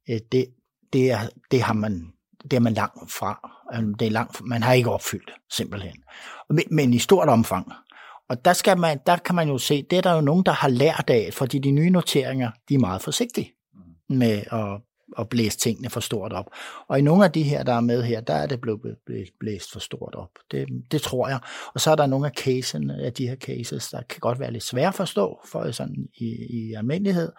øh, 0.10 0.20
det, 0.32 0.46
det, 0.94 1.12
er, 1.12 1.20
det 1.52 1.62
har 1.62 1.74
man 1.74 2.12
det 2.44 2.54
er 2.54 2.60
man 2.60 2.74
langt 2.74 3.12
fra. 3.12 3.50
Altså, 3.72 3.96
det 4.00 4.08
er 4.08 4.12
langt, 4.12 4.42
man 4.46 4.64
har 4.64 4.74
ikke 4.74 4.92
opfyldt, 4.92 5.32
simpelthen. 5.52 6.04
Men, 6.50 6.64
men 6.72 6.94
i 6.94 7.00
stort 7.00 7.30
omfang. 7.30 7.72
Og 8.30 8.46
der, 8.46 8.54
skal 8.54 8.78
man, 8.78 9.00
der 9.06 9.18
kan 9.18 9.36
man 9.36 9.48
jo 9.48 9.58
se, 9.58 9.84
det 9.90 9.98
er 9.98 10.02
der 10.02 10.14
jo 10.14 10.22
nogen, 10.22 10.46
der 10.46 10.52
har 10.52 10.68
lært 10.68 11.10
af, 11.10 11.30
fordi 11.34 11.60
de 11.60 11.72
nye 11.72 11.90
noteringer, 11.90 12.52
de 12.70 12.74
er 12.74 12.80
meget 12.80 13.02
forsigtige 13.02 13.52
med 14.10 14.44
at 14.52 14.82
at 15.18 15.30
blæse 15.30 15.58
tingene 15.58 15.90
for 15.90 16.00
stort 16.00 16.34
op. 16.34 16.46
Og 16.88 17.00
i 17.00 17.02
nogle 17.02 17.26
af 17.26 17.32
de 17.32 17.44
her, 17.44 17.64
der 17.64 17.74
er 17.74 17.82
med 17.82 18.04
her, 18.04 18.22
der 18.22 18.34
er 18.34 18.48
det 18.48 18.62
blevet 18.62 18.82
blæst 19.40 19.72
for 19.72 19.80
stort 19.80 20.16
op. 20.16 20.30
Det, 20.52 20.68
det 20.92 21.02
tror 21.02 21.28
jeg. 21.28 21.40
Og 21.74 21.82
så 21.82 21.92
er 21.92 21.96
der 21.96 22.06
nogle 22.06 22.26
af 22.26 22.32
casen, 22.38 22.90
af 22.90 23.14
de 23.14 23.28
her 23.28 23.36
cases, 23.36 23.90
der 23.90 24.02
kan 24.02 24.20
godt 24.20 24.40
være 24.40 24.52
lidt 24.52 24.64
svære 24.64 24.88
at 24.88 24.96
forstå 24.96 25.40
for 25.46 25.72
sådan 25.72 26.08
i, 26.18 26.26
i 26.50 26.74
almindelighed. 26.74 27.32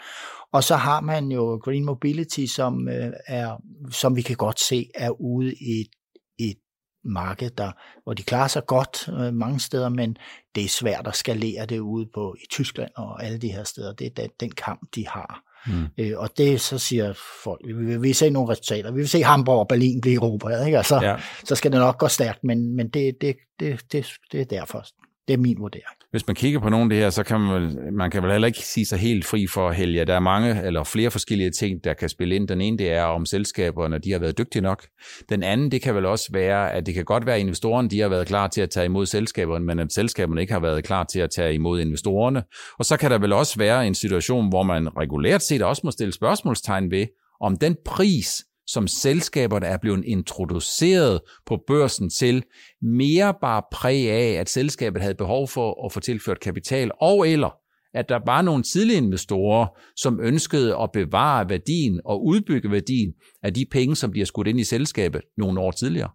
Og 0.53 0.65
så 0.65 0.77
har 0.77 1.01
man 1.01 1.33
jo 1.33 1.61
Green 1.65 1.85
Mobility, 1.85 2.45
som, 2.47 2.89
øh, 2.89 3.13
er, 3.27 3.57
som 3.91 4.17
vi 4.17 4.23
kan 4.23 4.37
godt 4.37 4.61
se 4.61 4.91
er 4.95 5.21
ude 5.21 5.55
i 5.55 5.81
et, 5.81 5.91
et 6.39 6.57
marked, 7.05 7.51
der, 7.51 7.73
hvor 8.05 8.15
de 8.15 8.23
klarer 8.23 8.49
sig 8.49 8.67
godt 8.67 9.09
øh, 9.09 9.35
mange 9.35 9.61
steder, 9.61 9.89
men 9.89 10.17
det 10.55 10.65
er 10.65 10.69
svært 10.69 11.07
at 11.07 11.17
skalere 11.17 11.67
det 11.67 11.79
ude 11.79 12.07
på 12.15 12.37
i 12.45 12.47
Tyskland 12.51 12.91
og 12.97 13.25
alle 13.25 13.39
de 13.39 13.53
her 13.53 13.65
steder. 13.65 13.93
Det 13.93 14.07
er 14.07 14.11
den, 14.11 14.31
den 14.41 14.51
kamp, 14.51 14.81
de 14.95 15.09
har. 15.09 15.50
Mm. 15.67 15.87
Øh, 15.99 16.13
og 16.17 16.31
det 16.39 16.61
så 16.61 16.79
siger 16.79 17.13
folk, 17.45 17.61
vi 17.67 17.73
vil, 17.73 17.87
vi 17.87 17.97
vil 17.97 18.15
se 18.15 18.31
nogle 18.31 18.53
resultater. 18.53 18.91
Vi 18.91 19.01
vil 19.01 19.09
se 19.09 19.23
Hamburg 19.23 19.59
og 19.59 19.69
Berlin 19.69 20.01
blive 20.01 20.17
erobret, 20.17 20.67
ikke? 20.67 20.79
Og 20.79 20.87
så, 20.87 21.01
ja. 21.03 21.17
så 21.45 21.55
skal 21.55 21.73
det 21.73 21.81
nok 21.81 21.99
gå 21.99 22.09
stærkt, 22.09 22.45
men, 22.45 22.77
men 22.77 22.89
det, 22.89 23.17
det, 23.21 23.37
det, 23.61 23.93
det, 23.93 24.07
det 24.33 24.41
er 24.41 24.45
derfor. 24.45 24.87
Det 25.29 25.35
er 25.35 25.39
min 25.39 25.61
vurdering. 25.61 26.00
Hvis 26.11 26.27
man 26.27 26.37
kigger 26.37 26.61
på 26.61 26.69
nogle 26.69 26.85
af 26.85 26.89
det 26.89 26.99
her, 26.99 27.11
så 27.11 27.23
kan 27.23 27.41
man, 27.41 27.79
man 27.93 28.11
kan 28.11 28.23
vel 28.23 28.33
heller 28.33 28.47
ikke 28.47 28.59
sige 28.59 28.87
sig 28.87 28.99
helt 28.99 29.25
fri 29.25 29.47
for 29.47 29.73
helge. 29.73 30.05
Der 30.05 30.15
er 30.15 30.21
mange 30.21 30.63
eller 30.63 30.85
flere 30.85 31.11
forskellige 31.11 31.51
ting, 31.51 31.85
der 31.85 31.95
kan 31.95 32.09
spille 32.09 32.35
ind. 32.35 32.49
Den 32.49 32.61
ene, 32.61 32.79
det 32.79 32.93
er 32.93 33.03
om 33.03 33.27
selskaberne, 33.27 33.99
de 33.99 34.13
har 34.13 34.19
været 34.19 34.39
dygtige 34.39 34.63
nok. 34.63 34.87
Den 35.29 35.43
anden, 35.43 35.71
det 35.71 35.83
kan 35.83 35.95
vel 35.95 36.07
også 36.07 36.29
være, 36.33 36.73
at 36.73 36.87
det 36.87 36.95
kan 36.95 37.05
godt 37.05 37.27
være, 37.27 37.35
at 37.35 37.41
investorerne 37.41 37.89
de 37.89 38.01
har 38.01 38.09
været 38.09 38.27
klar 38.27 38.49
til 38.49 38.61
at 38.61 38.71
tage 38.71 38.87
imod 38.87 39.07
selskaberne, 39.07 39.65
men 39.65 39.79
at 39.79 39.93
selskaberne 39.93 40.41
ikke 40.41 40.53
har 40.53 40.61
været 40.61 40.85
klar 40.85 41.05
til 41.05 41.21
at 41.21 41.31
tage 41.31 41.55
imod 41.55 41.81
investorerne. 41.81 42.43
Og 42.79 42.85
så 42.85 42.97
kan 42.97 43.11
der 43.11 43.19
vel 43.19 43.33
også 43.33 43.59
være 43.59 43.87
en 43.87 43.95
situation, 43.95 44.49
hvor 44.49 44.63
man 44.63 44.97
regulært 44.97 45.43
set 45.43 45.63
også 45.63 45.83
må 45.85 45.91
stille 45.91 46.13
spørgsmålstegn 46.13 46.91
ved, 46.91 47.07
om 47.41 47.57
den 47.57 47.77
pris, 47.85 48.45
som 48.73 48.87
selskaberne 48.89 49.67
er 49.67 49.77
blevet 49.77 50.05
introduceret 50.05 51.21
på 51.47 51.59
børsen 51.67 52.11
til, 52.11 52.43
mere 52.83 53.35
bare 53.41 53.63
præg 53.73 54.11
af, 54.11 54.41
at 54.41 54.49
selskabet 54.49 55.03
havde 55.03 55.15
behov 55.15 55.49
for 55.49 55.87
at 55.87 55.93
få 55.93 56.01
tilført 56.01 56.41
kapital, 56.41 56.91
og 57.01 57.29
eller 57.29 57.57
at 57.95 58.09
der 58.09 58.21
var 58.27 58.43
nogle 58.43 58.63
tidlige 58.63 58.97
investorer, 58.97 59.67
som 59.97 60.21
ønskede 60.23 60.77
at 60.77 60.91
bevare 60.93 61.49
værdien 61.49 62.01
og 62.05 62.27
udbygge 62.27 62.71
værdien 62.71 63.13
af 63.43 63.55
de 63.55 63.67
penge, 63.71 63.97
som 63.97 64.11
bliver 64.11 64.27
skudt 64.27 64.47
ind 64.47 64.61
i 64.61 64.65
selskabet 64.65 65.21
nogle 65.39 65.61
år 65.61 65.71
tidligere. 65.71 66.11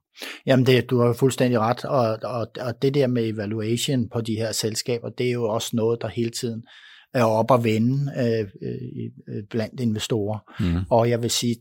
Jamen, 0.45 0.65
det, 0.65 0.89
du 0.89 0.99
har 0.99 1.13
fuldstændig 1.13 1.59
ret, 1.59 1.85
og, 1.85 2.19
og, 2.23 2.47
og 2.59 2.81
det 2.81 2.93
der 2.93 3.07
med 3.07 3.29
evaluation 3.29 4.09
på 4.13 4.21
de 4.21 4.35
her 4.35 4.51
selskaber, 4.51 5.09
det 5.09 5.27
er 5.27 5.31
jo 5.31 5.43
også 5.43 5.69
noget, 5.73 6.01
der 6.01 6.07
hele 6.07 6.29
tiden 6.29 6.63
er 7.13 7.23
op 7.23 7.51
at 7.51 7.63
vende 7.63 8.11
øh, 8.19 8.47
øh, 8.61 9.43
blandt 9.49 9.79
investorer. 9.79 10.39
Mm. 10.59 10.85
Og 10.89 11.09
jeg 11.09 11.21
vil 11.21 11.31
sige, 11.31 11.55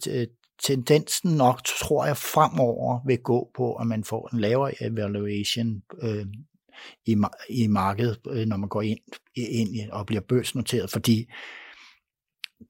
tendensen 0.62 1.36
nok, 1.36 1.64
tror 1.64 2.06
jeg, 2.06 2.16
fremover 2.16 3.00
vil 3.06 3.18
gå 3.18 3.50
på, 3.56 3.74
at 3.74 3.86
man 3.86 4.04
får 4.04 4.30
en 4.32 4.40
lavere 4.40 4.82
evaluation 4.82 5.82
øh, 6.02 6.26
i, 7.06 7.16
i 7.48 7.66
markedet, 7.66 8.18
øh, 8.30 8.46
når 8.46 8.56
man 8.56 8.68
går 8.68 8.82
ind, 8.82 8.98
ind 9.34 9.90
og 9.90 10.06
bliver 10.06 10.22
børsnoteret, 10.28 10.90
fordi 10.90 11.26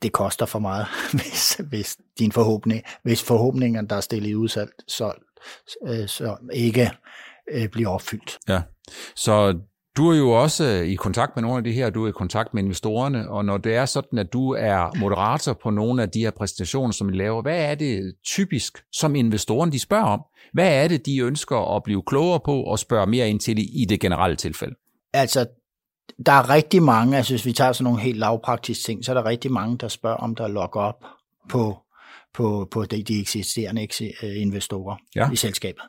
det 0.02 0.12
koster 0.12 0.46
for 0.46 0.59
meget, 0.59 0.87
hvis, 1.18 1.54
hvis 1.68 1.98
din 2.18 2.32
forhåbning, 2.32 2.82
hvis 3.02 3.22
forhåbningerne, 3.22 3.88
der 3.88 3.96
er 3.96 4.00
stillet 4.00 4.30
i 4.30 4.35
udsalg, 4.35 4.70
så, 4.88 5.12
øh, 5.87 6.09
så 6.09 6.37
ikke 6.52 6.90
øh, 7.50 7.68
bliver 7.68 7.88
opfyldt. 7.88 8.38
Ja, 8.48 8.62
så 9.14 9.59
du 9.96 10.11
er 10.11 10.16
jo 10.16 10.30
også 10.30 10.64
øh, 10.64 10.87
i 10.87 10.94
kontakt 10.94 11.37
med 11.37 11.42
nogle 11.42 11.59
af 11.59 11.64
de 11.64 11.72
her, 11.72 11.90
du 11.90 12.04
er 12.04 12.09
i 12.09 12.12
kontakt 12.12 12.54
med 12.54 12.62
investorerne, 12.62 13.30
og 13.30 13.44
når 13.44 13.59
det 13.59 13.74
er 13.74 13.87
sådan, 13.87 14.18
at 14.18 14.33
du 14.33 14.50
er 14.50 14.98
moderator 14.98 15.52
på 15.52 15.70
nogle 15.70 16.02
af 16.02 16.11
de 16.11 16.20
her 16.20 16.30
præstationer, 16.30 16.92
som 16.92 17.09
I 17.09 17.12
laver, 17.12 17.42
hvad 17.42 17.61
er 17.61 17.74
det 17.74 18.14
typisk, 18.24 18.85
som 18.92 19.14
investorerne 19.14 19.72
de 19.72 19.78
spørger 19.78 20.04
om? 20.04 20.22
Hvad 20.52 20.85
er 20.85 20.88
det, 20.88 21.07
de 21.07 21.18
ønsker 21.18 21.76
at 21.76 21.83
blive 21.83 22.02
klogere 22.07 22.40
på 22.44 22.62
og 22.62 22.78
spørge 22.78 23.07
mere 23.07 23.30
ind 23.30 23.40
til 23.40 23.83
i 23.83 23.85
det 23.85 24.00
generelle 24.00 24.37
tilfælde? 24.37 24.74
Altså, 25.12 25.46
der 26.26 26.33
er 26.33 26.50
rigtig 26.50 26.83
mange, 26.83 27.16
altså 27.16 27.33
hvis 27.33 27.46
vi 27.46 27.52
tager 27.52 27.72
sådan 27.72 27.85
nogle 27.85 28.00
helt 28.00 28.18
lavpraktiske 28.18 28.83
ting, 28.85 29.04
så 29.04 29.12
er 29.12 29.14
der 29.14 29.24
rigtig 29.24 29.52
mange, 29.52 29.78
der 29.78 29.88
spørger, 29.88 30.16
om 30.16 30.35
der 30.35 30.44
er 30.44 30.48
log 30.48 30.76
op 30.76 31.04
på 31.48 31.76
på, 32.35 32.68
på 32.70 32.85
de, 32.85 33.02
de 33.02 33.20
eksisterende 33.20 33.88
øh, 34.22 34.40
investorer 34.42 34.96
ja. 35.16 35.30
i 35.30 35.37
selskabet. 35.37 35.83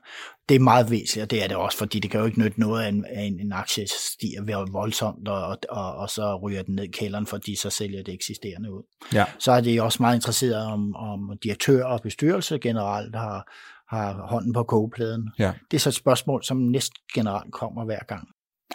Det 0.50 0.56
er 0.56 0.60
meget 0.60 0.92
væsentligt, 0.92 1.24
og 1.24 1.32
det 1.32 1.44
er 1.44 1.48
det 1.48 1.58
også, 1.58 1.78
fordi 1.78 2.00
det 2.00 2.12
kan 2.12 2.20
jo 2.20 2.26
ikke 2.26 2.40
nytte 2.40 2.60
noget, 2.60 2.84
at 2.84 2.94
en, 2.94 3.06
en, 3.18 3.40
en 3.40 3.54
aktie 3.54 3.88
stiger 3.88 4.72
voldsomt, 4.72 5.28
og, 5.28 5.58
og, 5.70 5.96
og 5.96 6.10
så 6.10 6.40
ryger 6.44 6.64
den 6.64 6.76
ned 6.76 6.84
i 6.84 6.92
kælderen, 6.92 7.26
fordi 7.26 7.56
så 7.56 7.70
sælger 7.70 8.04
det 8.04 8.14
eksisterende 8.14 8.74
ud. 8.74 8.84
Ja. 9.14 9.26
Så 9.40 9.52
er 9.52 9.62
det 9.62 9.82
også 9.82 10.04
meget 10.04 10.16
interesseret 10.16 10.66
om, 10.66 10.96
om 10.96 11.38
direktør 11.44 11.86
og 11.86 12.02
bestyrelse 12.02 12.60
generelt 12.60 13.16
har, 13.16 13.52
har 13.96 14.28
hånden 14.28 14.54
på 14.54 14.64
kogepladen. 14.64 15.30
Ja. 15.40 15.54
Det 15.72 15.78
er 15.78 15.82
så 15.82 15.90
et 15.90 15.96
spørgsmål, 15.96 16.44
som 16.44 16.58
næsten 16.58 16.98
generelt 17.16 17.54
kommer 17.54 17.86
hver 17.86 18.04
gang. 18.08 18.28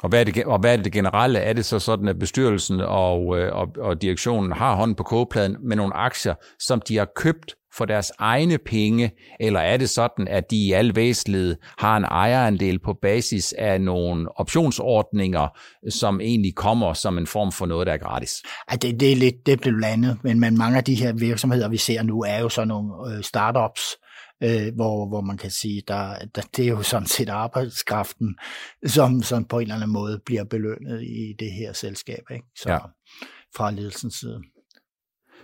Og 0.03 0.09
hvad, 0.09 0.21
er 0.21 0.25
det, 0.25 0.45
og 0.45 0.59
hvad 0.59 0.79
er 0.79 0.83
det 0.83 0.93
generelle? 0.93 1.39
Er 1.39 1.53
det 1.53 1.65
så 1.65 1.79
sådan, 1.79 2.09
at 2.09 2.19
bestyrelsen 2.19 2.81
og, 2.81 3.39
øh, 3.39 3.53
og, 3.53 3.69
og 3.79 4.03
direktionen 4.03 4.53
har 4.53 4.75
hånden 4.75 4.95
på 4.95 5.03
kogepladen 5.03 5.57
med 5.63 5.77
nogle 5.77 5.97
aktier, 5.97 6.35
som 6.59 6.81
de 6.89 6.97
har 6.97 7.09
købt 7.17 7.55
for 7.75 7.85
deres 7.85 8.13
egne 8.19 8.59
penge, 8.59 9.11
eller 9.41 9.61
er 9.61 9.77
det 9.77 9.91
sådan, 9.91 10.29
at 10.29 10.51
de 10.51 10.57
i 10.57 10.73
al 10.73 10.97
væsentlighed 10.97 11.57
har 11.79 11.97
en 11.97 12.05
ejerandel 12.05 12.79
på 12.79 12.95
basis 13.03 13.55
af 13.59 13.81
nogle 13.81 14.39
optionsordninger, 14.39 15.49
som 15.91 16.21
egentlig 16.21 16.55
kommer 16.55 16.93
som 16.93 17.19
en 17.19 17.27
form 17.27 17.53
for 17.53 17.67
noget, 17.67 17.87
der 17.87 17.93
er 17.93 17.99
gratis? 17.99 18.43
Ja, 18.71 18.77
det, 18.77 19.01
det 19.01 19.13
er 19.13 19.17
lidt 19.17 19.47
det 19.47 19.53
er 19.53 19.57
blandet, 19.57 20.19
men, 20.23 20.41
man, 20.41 20.57
mange 20.57 20.79
af 20.79 20.85
de 20.85 20.95
her 20.95 21.13
virksomheder, 21.13 21.69
vi 21.69 21.77
ser 21.77 22.03
nu, 22.03 22.21
er 22.23 22.39
jo 22.39 22.49
sådan 22.49 22.69
nogle 22.69 23.17
øh, 23.17 23.23
startups, 23.23 23.83
øh, 24.43 24.75
hvor, 24.75 25.09
hvor 25.09 25.21
man 25.21 25.37
kan 25.37 25.51
sige, 25.51 25.83
der, 25.89 26.15
der, 26.35 26.43
det 26.57 26.65
er 26.65 26.69
jo 26.69 26.83
sådan 26.83 27.07
set 27.07 27.29
arbejdskraften, 27.29 28.37
som, 28.87 29.23
som 29.23 29.45
på 29.45 29.59
en 29.59 29.63
eller 29.63 29.75
anden 29.75 29.93
måde 29.93 30.21
bliver 30.27 30.45
belønnet 30.45 31.03
i 31.03 31.35
det 31.39 31.53
her 31.53 31.73
selskab, 31.73 32.23
ikke? 32.31 32.45
Så, 32.57 32.71
ja. 32.71 32.79
fra 33.57 33.71
ledelsens 33.71 34.15
side. 34.15 34.41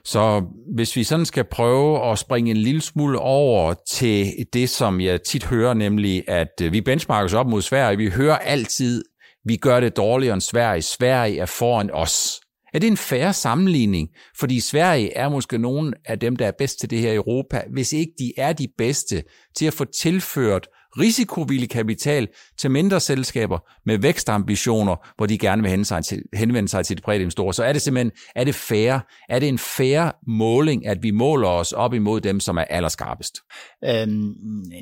Så 0.04 0.44
hvis 0.74 0.96
vi 0.96 1.04
sådan 1.04 1.26
skal 1.26 1.44
prøve 1.44 2.10
at 2.10 2.18
springe 2.18 2.50
en 2.50 2.56
lille 2.56 2.80
smule 2.80 3.18
over 3.18 3.74
til 3.90 4.46
det, 4.52 4.70
som 4.70 5.00
jeg 5.00 5.22
tit 5.22 5.44
hører, 5.44 5.74
nemlig 5.74 6.28
at 6.28 6.60
øh, 6.62 6.72
vi 6.72 6.80
benchmarkes 6.80 7.34
op 7.34 7.46
mod 7.46 7.62
Sverige. 7.62 7.96
Vi 7.96 8.10
hører 8.10 8.38
altid, 8.38 9.04
vi 9.44 9.56
gør 9.56 9.80
det 9.80 9.96
dårligere 9.96 10.34
end 10.34 10.40
Sverige. 10.40 10.82
Sverige 10.82 11.38
er 11.38 11.46
foran 11.46 11.90
os. 11.92 12.40
Er 12.74 12.78
det 12.78 12.86
en 12.86 12.96
færre 12.96 13.32
sammenligning? 13.32 14.08
Fordi 14.38 14.60
Sverige 14.60 15.12
er 15.12 15.28
måske 15.28 15.58
nogen 15.58 15.94
af 16.04 16.18
dem, 16.18 16.36
der 16.36 16.46
er 16.46 16.52
bedst 16.58 16.80
til 16.80 16.90
det 16.90 16.98
her 16.98 17.12
i 17.12 17.16
Europa, 17.16 17.62
hvis 17.72 17.92
ikke 17.92 18.12
de 18.18 18.32
er 18.36 18.52
de 18.52 18.68
bedste 18.78 19.22
til 19.56 19.66
at 19.66 19.74
få 19.74 19.84
tilført 19.84 20.68
risikovillig 20.98 21.70
kapital 21.70 22.28
til 22.58 22.70
mindre 22.70 23.00
selskaber 23.00 23.58
med 23.86 23.98
vækstambitioner, 23.98 24.96
hvor 25.16 25.26
de 25.26 25.38
gerne 25.38 25.62
vil 25.62 25.70
henvende 25.70 25.84
sig 25.84 26.04
til, 26.04 26.22
henvende 26.34 26.68
sig 26.68 26.86
til 26.86 26.96
de 26.96 27.02
private 27.02 27.22
investorer. 27.22 27.52
Så 27.52 27.64
er 27.64 27.72
det 27.72 27.82
simpelthen, 27.82 28.12
er 28.36 28.44
det 28.44 28.54
fair? 28.54 28.98
Er 29.28 29.38
det 29.38 29.48
en 29.48 29.58
fair 29.58 30.16
måling, 30.26 30.86
at 30.86 31.02
vi 31.02 31.10
måler 31.10 31.48
os 31.48 31.72
op 31.72 31.94
imod 31.94 32.20
dem, 32.20 32.40
som 32.40 32.56
er 32.56 32.64
allerskarpest? 32.64 33.36
Øhm, 33.84 34.34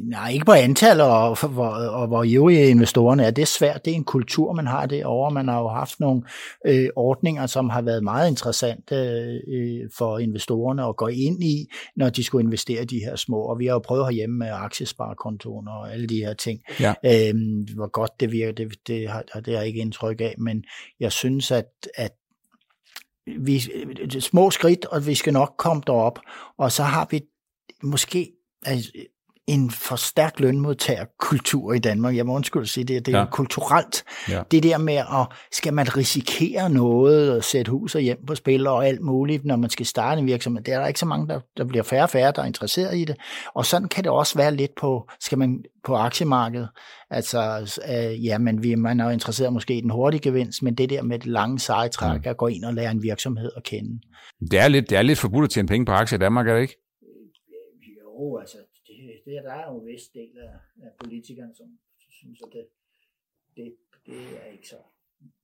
nej, 0.03 0.31
ikke 0.31 0.45
på 0.45 0.53
antal 0.53 1.01
og, 1.01 1.31
og, 1.43 1.91
og 1.91 2.07
hvor 2.07 2.25
øvrige 2.35 2.69
investorerne 2.69 3.25
er. 3.25 3.31
Det 3.31 3.43
er 3.43 3.47
svært. 3.47 3.85
Det 3.85 3.91
er 3.91 3.95
en 3.95 4.05
kultur, 4.05 4.53
man 4.53 4.67
har 4.67 4.87
det 4.87 5.05
over. 5.05 5.31
Man 5.31 5.49
har 5.49 5.61
jo 5.61 5.69
haft 5.69 6.01
nogle 6.01 6.23
øh, 6.67 6.89
ordninger, 6.97 7.47
som 7.47 7.71
har 7.71 7.83
været 7.83 8.05
meget 8.05 8.31
interessante 8.31 8.95
øh, 9.49 9.91
for 9.99 10.19
investorerne 10.19 10.85
at 10.85 10.97
gå 10.97 11.07
ind 11.07 11.45
i, 11.45 11.67
når 11.97 12.11
de 12.11 12.25
skulle 12.25 12.45
investere 12.45 12.83
i 12.83 12.87
de 12.87 12.99
her 12.99 13.17
små. 13.17 13.37
Og 13.37 13.59
vi 13.59 13.67
har 13.67 13.73
jo 13.73 13.79
prøvet 13.79 14.07
herhjemme 14.07 14.39
med 14.39 14.49
aktiesparekontoen 14.53 15.69
og 15.69 15.93
alle 15.93 16.04
alle 16.05 16.17
de 16.17 16.25
her 16.25 16.35
ting. 16.35 16.61
Ja. 16.81 16.95
Øhm, 17.05 17.67
hvor 17.75 17.91
godt 17.91 18.21
det 18.21 18.33
virker, 18.33 18.53
det, 18.53 18.87
det, 18.87 19.09
har, 19.09 19.23
det 19.23 19.47
har 19.47 19.53
jeg 19.53 19.67
ikke 19.67 19.81
indtryk 19.81 20.21
af, 20.21 20.35
men 20.39 20.65
jeg 21.01 21.13
synes, 21.13 21.51
at, 21.51 21.67
at 21.95 22.13
vi, 23.27 23.61
små 24.21 24.51
skridt, 24.51 24.85
og 24.85 25.07
vi 25.07 25.15
skal 25.15 25.33
nok 25.33 25.55
komme 25.59 25.83
derop, 25.87 26.19
og 26.59 26.73
så 26.73 26.83
har 26.83 27.09
vi 27.11 27.21
måske, 27.83 28.33
altså, 28.65 28.93
en 29.47 29.71
for 29.71 29.97
stærk 29.97 30.41
lønmodtagerkultur 30.41 31.73
i 31.73 31.79
Danmark. 31.79 32.17
Jeg 32.17 32.27
må 32.27 32.35
undskylde 32.35 32.67
sige 32.67 32.85
det. 32.85 33.07
Det 33.07 33.15
er 33.15 33.19
ja. 33.19 33.25
kulturelt. 33.25 34.05
Ja. 34.29 34.43
Det 34.51 34.63
der 34.63 34.79
med, 34.79 34.95
at 34.95 35.27
skal 35.53 35.75
man 35.75 35.97
risikere 35.97 36.71
noget 36.71 37.37
og 37.37 37.45
sætte 37.45 37.71
hus 37.71 37.95
og 37.95 38.01
hjem 38.01 38.27
på 38.27 38.35
spil 38.35 38.67
og 38.67 38.87
alt 38.87 39.01
muligt, 39.01 39.45
når 39.45 39.57
man 39.57 39.71
skal 39.71 39.87
starte 39.87 40.19
en 40.19 40.27
virksomhed. 40.27 40.63
Det 40.63 40.75
er 40.75 40.79
der 40.79 40.87
ikke 40.87 41.01
så 41.01 41.07
mange, 41.07 41.29
der, 41.29 41.41
der 41.57 41.65
bliver 41.65 41.83
færre 41.83 42.03
og 42.03 42.11
færre, 42.11 42.33
der 42.37 42.43
er 42.43 42.47
interesseret 42.47 42.97
i 42.97 43.05
det. 43.05 43.17
Og 43.55 43.67
sådan 43.67 43.89
kan 43.89 44.05
det 44.05 44.13
også 44.13 44.39
være 44.39 44.55
lidt 44.55 44.73
på, 44.81 45.09
skal 45.21 45.39
man 45.39 45.65
på 45.85 45.95
aktiemarkedet. 45.95 46.69
Altså, 47.11 47.41
øh, 47.89 48.25
ja, 48.25 48.39
men 48.39 48.63
vi, 48.63 48.75
man 48.75 49.01
er 49.01 49.05
jo 49.05 49.11
interesseret 49.11 49.53
måske 49.53 49.79
i 49.79 49.81
den 49.81 49.91
hurtige 49.91 50.21
gevinst, 50.21 50.63
men 50.63 50.75
det 50.75 50.91
der 50.91 51.03
med 51.03 51.19
det 51.19 51.27
lange 51.27 51.59
seje 51.59 51.89
træk, 51.89 52.21
mm. 52.25 52.31
at 52.31 52.37
gå 52.37 52.47
ind 52.47 52.65
og 52.65 52.75
lære 52.75 52.91
en 52.91 53.03
virksomhed 53.03 53.51
at 53.57 53.63
kende. 53.65 54.01
Det 54.51 54.59
er 54.59 54.69
lidt, 54.69 54.91
det 54.91 54.99
er 54.99 55.03
lidt 55.03 55.19
forbudt 55.19 55.45
at 55.45 55.51
tjene 55.51 55.69
penge 55.69 55.87
på 55.87 55.93
aktier 55.93 56.19
i 56.19 56.21
Danmark, 56.21 56.49
er 56.49 56.55
det 56.55 56.63
ikke? 56.63 56.77
Jo, 58.05 58.39
altså, 58.39 58.59
det, 59.25 59.45
der 59.45 59.53
er 59.53 59.71
jo 59.71 59.81
en 59.81 59.87
vis 59.87 60.09
del 60.09 60.39
af, 60.39 60.59
af 60.83 60.93
politikerne, 60.99 61.55
som 61.55 61.79
synes, 62.11 62.43
at 62.43 62.53
det, 62.53 62.69
det, 63.57 63.77
det 64.07 64.43
er 64.43 64.45
ikke 64.45 64.69
så 64.69 64.83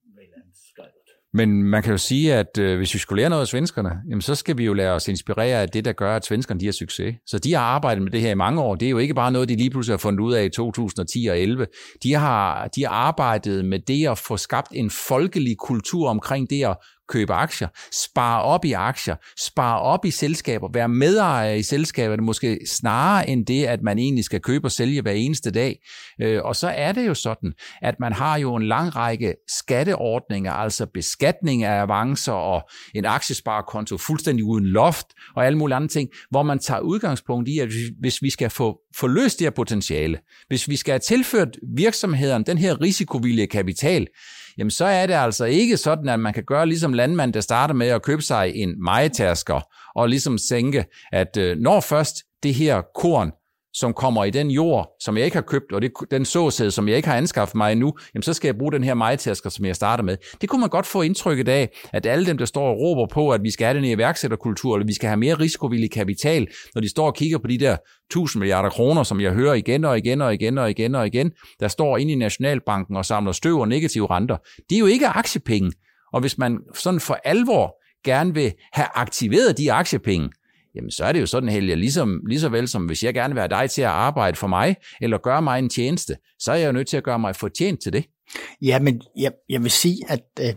velanskrevet. 0.03 1.19
Men 1.35 1.62
man 1.62 1.83
kan 1.83 1.93
jo 1.93 1.99
sige, 1.99 2.35
at 2.35 2.59
øh, 2.59 2.77
hvis 2.77 2.95
vi 2.95 2.99
skulle 2.99 3.21
lære 3.21 3.31
noget 3.31 3.43
af 3.43 3.49
svenskerne, 3.49 3.90
jamen, 4.09 4.23
så 4.23 4.35
skal 4.35 4.59
vi 4.59 4.64
jo 4.64 4.73
lade 4.73 4.90
os 4.90 5.09
inspirere 5.09 5.62
af 5.62 5.69
det, 5.69 5.85
der 5.85 5.93
gør, 5.93 6.16
at 6.16 6.25
svenskerne 6.25 6.61
de 6.61 6.64
har 6.64 6.73
succes. 6.73 7.14
Så 7.27 7.38
de 7.38 7.53
har 7.53 7.61
arbejdet 7.61 8.03
med 8.03 8.12
det 8.12 8.21
her 8.21 8.31
i 8.31 8.35
mange 8.35 8.61
år. 8.61 8.75
Det 8.75 8.87
er 8.87 8.90
jo 8.90 8.99
ikke 8.99 9.14
bare 9.14 9.33
noget, 9.33 9.49
de 9.49 9.57
lige 9.57 9.71
pludselig 9.71 9.93
har 9.93 9.99
fundet 9.99 10.21
ud 10.21 10.33
af 10.33 10.45
i 10.45 10.49
2010 10.49 11.27
og 11.27 11.38
11. 11.38 11.66
De 12.03 12.14
har, 12.14 12.66
de 12.66 12.83
har 12.85 12.90
arbejdet 12.90 13.64
med 13.64 13.79
det 13.79 14.09
at 14.09 14.19
få 14.19 14.37
skabt 14.37 14.69
en 14.73 14.90
folkelig 14.90 15.57
kultur 15.59 16.09
omkring 16.09 16.51
det 16.51 16.64
at 16.64 16.77
købe 17.11 17.33
aktier, 17.33 17.69
spare 17.93 18.43
op 18.43 18.64
i 18.64 18.73
aktier, 18.73 19.16
spare 19.38 19.81
op 19.81 20.05
i 20.05 20.11
selskaber, 20.11 20.69
være 20.73 20.88
medejer 20.88 21.53
i 21.53 21.62
selskaber, 21.62 22.23
måske 22.23 22.59
snarere 22.66 23.29
end 23.29 23.47
det, 23.47 23.64
at 23.66 23.83
man 23.83 23.99
egentlig 23.99 24.25
skal 24.25 24.40
købe 24.40 24.66
og 24.66 24.73
sælge 24.73 25.03
hver 25.03 25.12
eneste 25.12 25.51
dag. 25.51 25.79
Øh, 26.21 26.40
og 26.45 26.57
så 26.57 26.69
er 26.69 26.93
det 26.93 27.07
jo 27.07 27.14
sådan, 27.14 27.53
at 27.83 27.95
man 28.01 28.12
har 28.12 28.38
jo 28.38 28.55
en 28.55 28.66
lang 28.66 28.97
række 28.97 29.35
skatteordninger, 29.49 30.53
altså 30.53 30.87
beskatning 30.95 31.19
af 31.22 31.80
avancer 31.80 32.33
og 32.33 32.68
en 32.94 33.04
aktiesparekonto 33.04 33.96
fuldstændig 33.96 34.44
uden 34.44 34.66
loft 34.66 35.06
og 35.37 35.46
alle 35.46 35.59
mulige 35.59 35.76
andre 35.76 35.88
ting, 35.88 36.09
hvor 36.30 36.42
man 36.42 36.59
tager 36.59 36.80
udgangspunkt 36.80 37.48
i, 37.48 37.59
at 37.59 37.68
hvis 38.00 38.22
vi 38.22 38.30
skal 38.30 38.50
få, 38.50 38.78
få 38.96 39.06
løst 39.06 39.38
det 39.38 39.44
her 39.44 39.50
potentiale, 39.50 40.18
hvis 40.48 40.68
vi 40.68 40.76
skal 40.76 40.92
have 40.92 40.98
tilført 40.98 41.56
virksomhederne 41.76 42.44
den 42.44 42.59
her 42.59 42.80
risikovillige 42.80 43.46
kapital, 43.46 44.06
jamen 44.59 44.70
så 44.70 44.85
er 44.85 45.06
det 45.06 45.14
altså 45.14 45.44
ikke 45.44 45.76
sådan, 45.76 46.09
at 46.09 46.20
man 46.20 46.33
kan 46.33 46.44
gøre 46.44 46.66
ligesom 46.66 46.92
landmand, 46.92 47.33
der 47.33 47.40
starter 47.40 47.74
med 47.74 47.87
at 47.87 48.02
købe 48.02 48.22
sig 48.22 48.52
en 48.54 48.74
majetasker, 48.85 49.61
og 49.94 50.09
ligesom 50.09 50.38
sænke, 50.38 50.85
at 51.12 51.37
øh, 51.37 51.56
når 51.59 51.80
først 51.80 52.16
det 52.42 52.54
her 52.54 52.83
korn 52.94 53.30
som 53.74 53.94
kommer 53.94 54.24
i 54.24 54.30
den 54.30 54.50
jord, 54.50 54.88
som 55.00 55.16
jeg 55.16 55.24
ikke 55.24 55.37
har 55.37 55.42
købt, 55.42 55.72
og 55.72 55.83
det, 55.83 55.92
den 56.11 56.24
såsæd, 56.24 56.70
som 56.70 56.88
jeg 56.88 56.96
ikke 56.96 57.09
har 57.09 57.16
anskaffet 57.16 57.54
mig 57.54 57.72
endnu, 57.72 57.92
jamen 58.14 58.22
så 58.22 58.33
skal 58.35 58.48
jeg 58.48 58.59
bruge 58.59 58.72
den 58.72 58.85
her 58.85 58.94
majtasker, 58.94 59.50
som 59.50 59.64
jeg 59.64 59.76
starter 59.76 60.04
med. 60.04 60.16
Det 60.40 60.48
kunne 60.48 60.61
man 60.61 60.68
godt 60.68 60.87
få 60.87 61.02
indtrykket 61.02 61.48
af, 61.48 61.68
at 61.92 62.06
alle 62.06 62.26
dem, 62.26 62.38
der 62.38 62.44
står 62.44 62.68
og 62.68 62.78
råber 62.78 63.06
på, 63.14 63.30
at 63.30 63.42
vi 63.42 63.50
skal 63.50 63.66
have 63.66 63.76
den 63.76 63.85
her 63.85 63.96
iværksætterkultur, 63.96 64.76
eller 64.76 64.87
vi 64.87 64.92
skal 64.92 65.09
have 65.09 65.16
mere 65.16 65.35
risikovillig 65.35 65.90
kapital, 65.90 66.46
når 66.74 66.80
de 66.80 66.88
står 66.88 67.06
og 67.06 67.14
kigger 67.14 67.38
på 67.38 67.46
de 67.46 67.59
der 67.59 67.76
1000 68.11 68.40
milliarder 68.40 68.70
kroner, 68.70 69.02
som 69.02 69.20
jeg 69.20 69.33
hører 69.33 69.54
igen 69.54 69.85
og 69.85 69.98
igen 69.98 70.20
og 70.20 70.35
igen 70.35 70.59
og 70.59 70.70
igen 70.70 70.94
og 70.94 71.06
igen, 71.06 71.30
der 71.61 71.68
står 71.68 71.96
inde 71.96 72.12
i 72.12 72.16
Nationalbanken 72.16 72.96
og 72.96 73.04
samler 73.04 73.33
støv 73.33 73.59
og 73.59 73.68
negative 73.68 74.11
renter. 74.11 74.37
Det 74.70 74.76
er 74.76 74.80
jo 74.80 74.87
ikke 74.87 75.06
aktiepenge. 75.06 75.72
Og 76.12 76.20
hvis 76.20 76.38
man 76.38 76.59
sådan 76.74 77.00
for 77.00 77.18
alvor 77.24 77.76
gerne 78.04 78.35
vil 78.35 78.52
have 78.72 78.87
aktiveret 78.94 79.59
de 79.59 79.72
aktiepenge, 79.72 80.30
jamen 80.74 80.90
så 80.90 81.04
er 81.04 81.12
det 81.12 81.20
jo 81.20 81.26
sådan, 81.26 81.48
Helge, 81.48 81.76
ligesom, 81.76 82.20
lige 82.26 82.40
så 82.40 82.48
vel 82.48 82.68
som 82.68 82.87
hvis 82.87 83.04
jeg 83.04 83.14
gerne 83.14 83.35
vil 83.35 83.40
have 83.40 83.48
dig 83.48 83.70
til 83.70 83.83
at 83.83 83.88
arbejde 83.88 84.37
for 84.37 84.46
mig, 84.46 84.76
eller 85.00 85.18
gøre 85.18 85.42
mig 85.42 85.59
en 85.59 85.68
tjeneste, 85.68 86.16
så 86.38 86.52
er 86.52 86.56
jeg 86.56 86.66
jo 86.66 86.72
nødt 86.72 86.88
til 86.88 86.96
at 86.96 87.04
gøre 87.04 87.18
mig 87.18 87.37
fortjent 87.37 87.83
til 87.83 87.92
det. 87.92 88.04
Ja, 88.62 88.78
men 88.78 89.02
jeg, 89.16 89.33
jeg 89.48 89.62
vil 89.62 89.70
sige, 89.70 89.98
at 90.09 90.24
øh, 90.40 90.54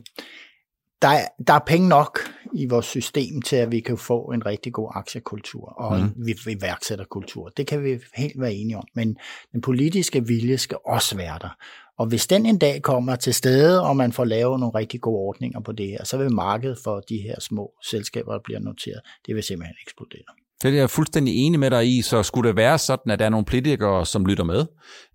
der, 1.02 1.08
er, 1.10 1.28
der 1.48 1.54
er 1.54 1.60
penge 1.68 1.90
nok 1.90 2.20
i 2.54 2.66
vores 2.66 2.86
system 2.86 3.42
til, 3.42 3.56
at 3.56 3.72
vi 3.72 3.80
kan 3.80 3.98
få 3.98 4.32
en 4.32 4.46
rigtig 4.46 4.74
god 4.74 4.92
aktiekultur 4.96 5.66
og 5.66 6.00
mm. 6.00 6.06
en 6.06 6.58
iværksætterkultur. 6.58 7.50
Det 7.50 7.68
kan 7.68 7.84
vi 7.84 8.00
helt 8.16 8.42
være 8.42 8.54
enige 8.54 8.78
om. 8.78 8.84
Men 8.96 9.18
den 9.52 9.62
politiske 9.62 10.28
vilje 10.28 10.58
skal 10.58 10.78
også 10.86 11.18
være 11.18 11.40
der. 11.42 11.56
Og 12.00 12.06
hvis 12.06 12.28
den 12.28 12.46
en 12.46 12.58
dag 12.58 12.82
kommer 12.82 13.16
til 13.16 13.34
stede, 13.34 13.84
og 13.84 13.98
man 13.98 14.12
får 14.12 14.26
lavet 14.26 14.60
nogle 14.60 14.80
rigtig 14.80 15.02
gode 15.02 15.20
ordninger 15.20 15.60
på 15.60 15.72
det 15.72 15.88
her, 15.88 16.04
så 16.04 16.18
vil 16.18 16.34
markedet 16.34 16.78
for 16.84 17.00
de 17.00 17.18
her 17.18 17.40
små 17.40 17.74
selskaber, 17.84 18.32
der 18.32 18.40
bliver 18.44 18.60
noteret, 18.60 19.02
det 19.28 19.36
vil 19.36 19.44
simpelthen 19.44 19.76
eksplodere. 19.86 20.34
Det 20.64 20.74
er 20.74 20.76
jeg 20.76 20.90
fuldstændig 20.90 21.36
enig 21.36 21.60
med 21.60 21.72
dig 21.72 21.98
i, 21.98 22.02
så 22.02 22.24
skulle 22.24 22.50
det 22.50 22.58
være 22.58 22.78
sådan, 22.78 23.12
at 23.12 23.20
der 23.20 23.26
er 23.26 23.30
nogle 23.30 23.46
politikere, 23.46 24.06
som 24.06 24.26
lytter 24.26 24.44
med, 24.44 24.66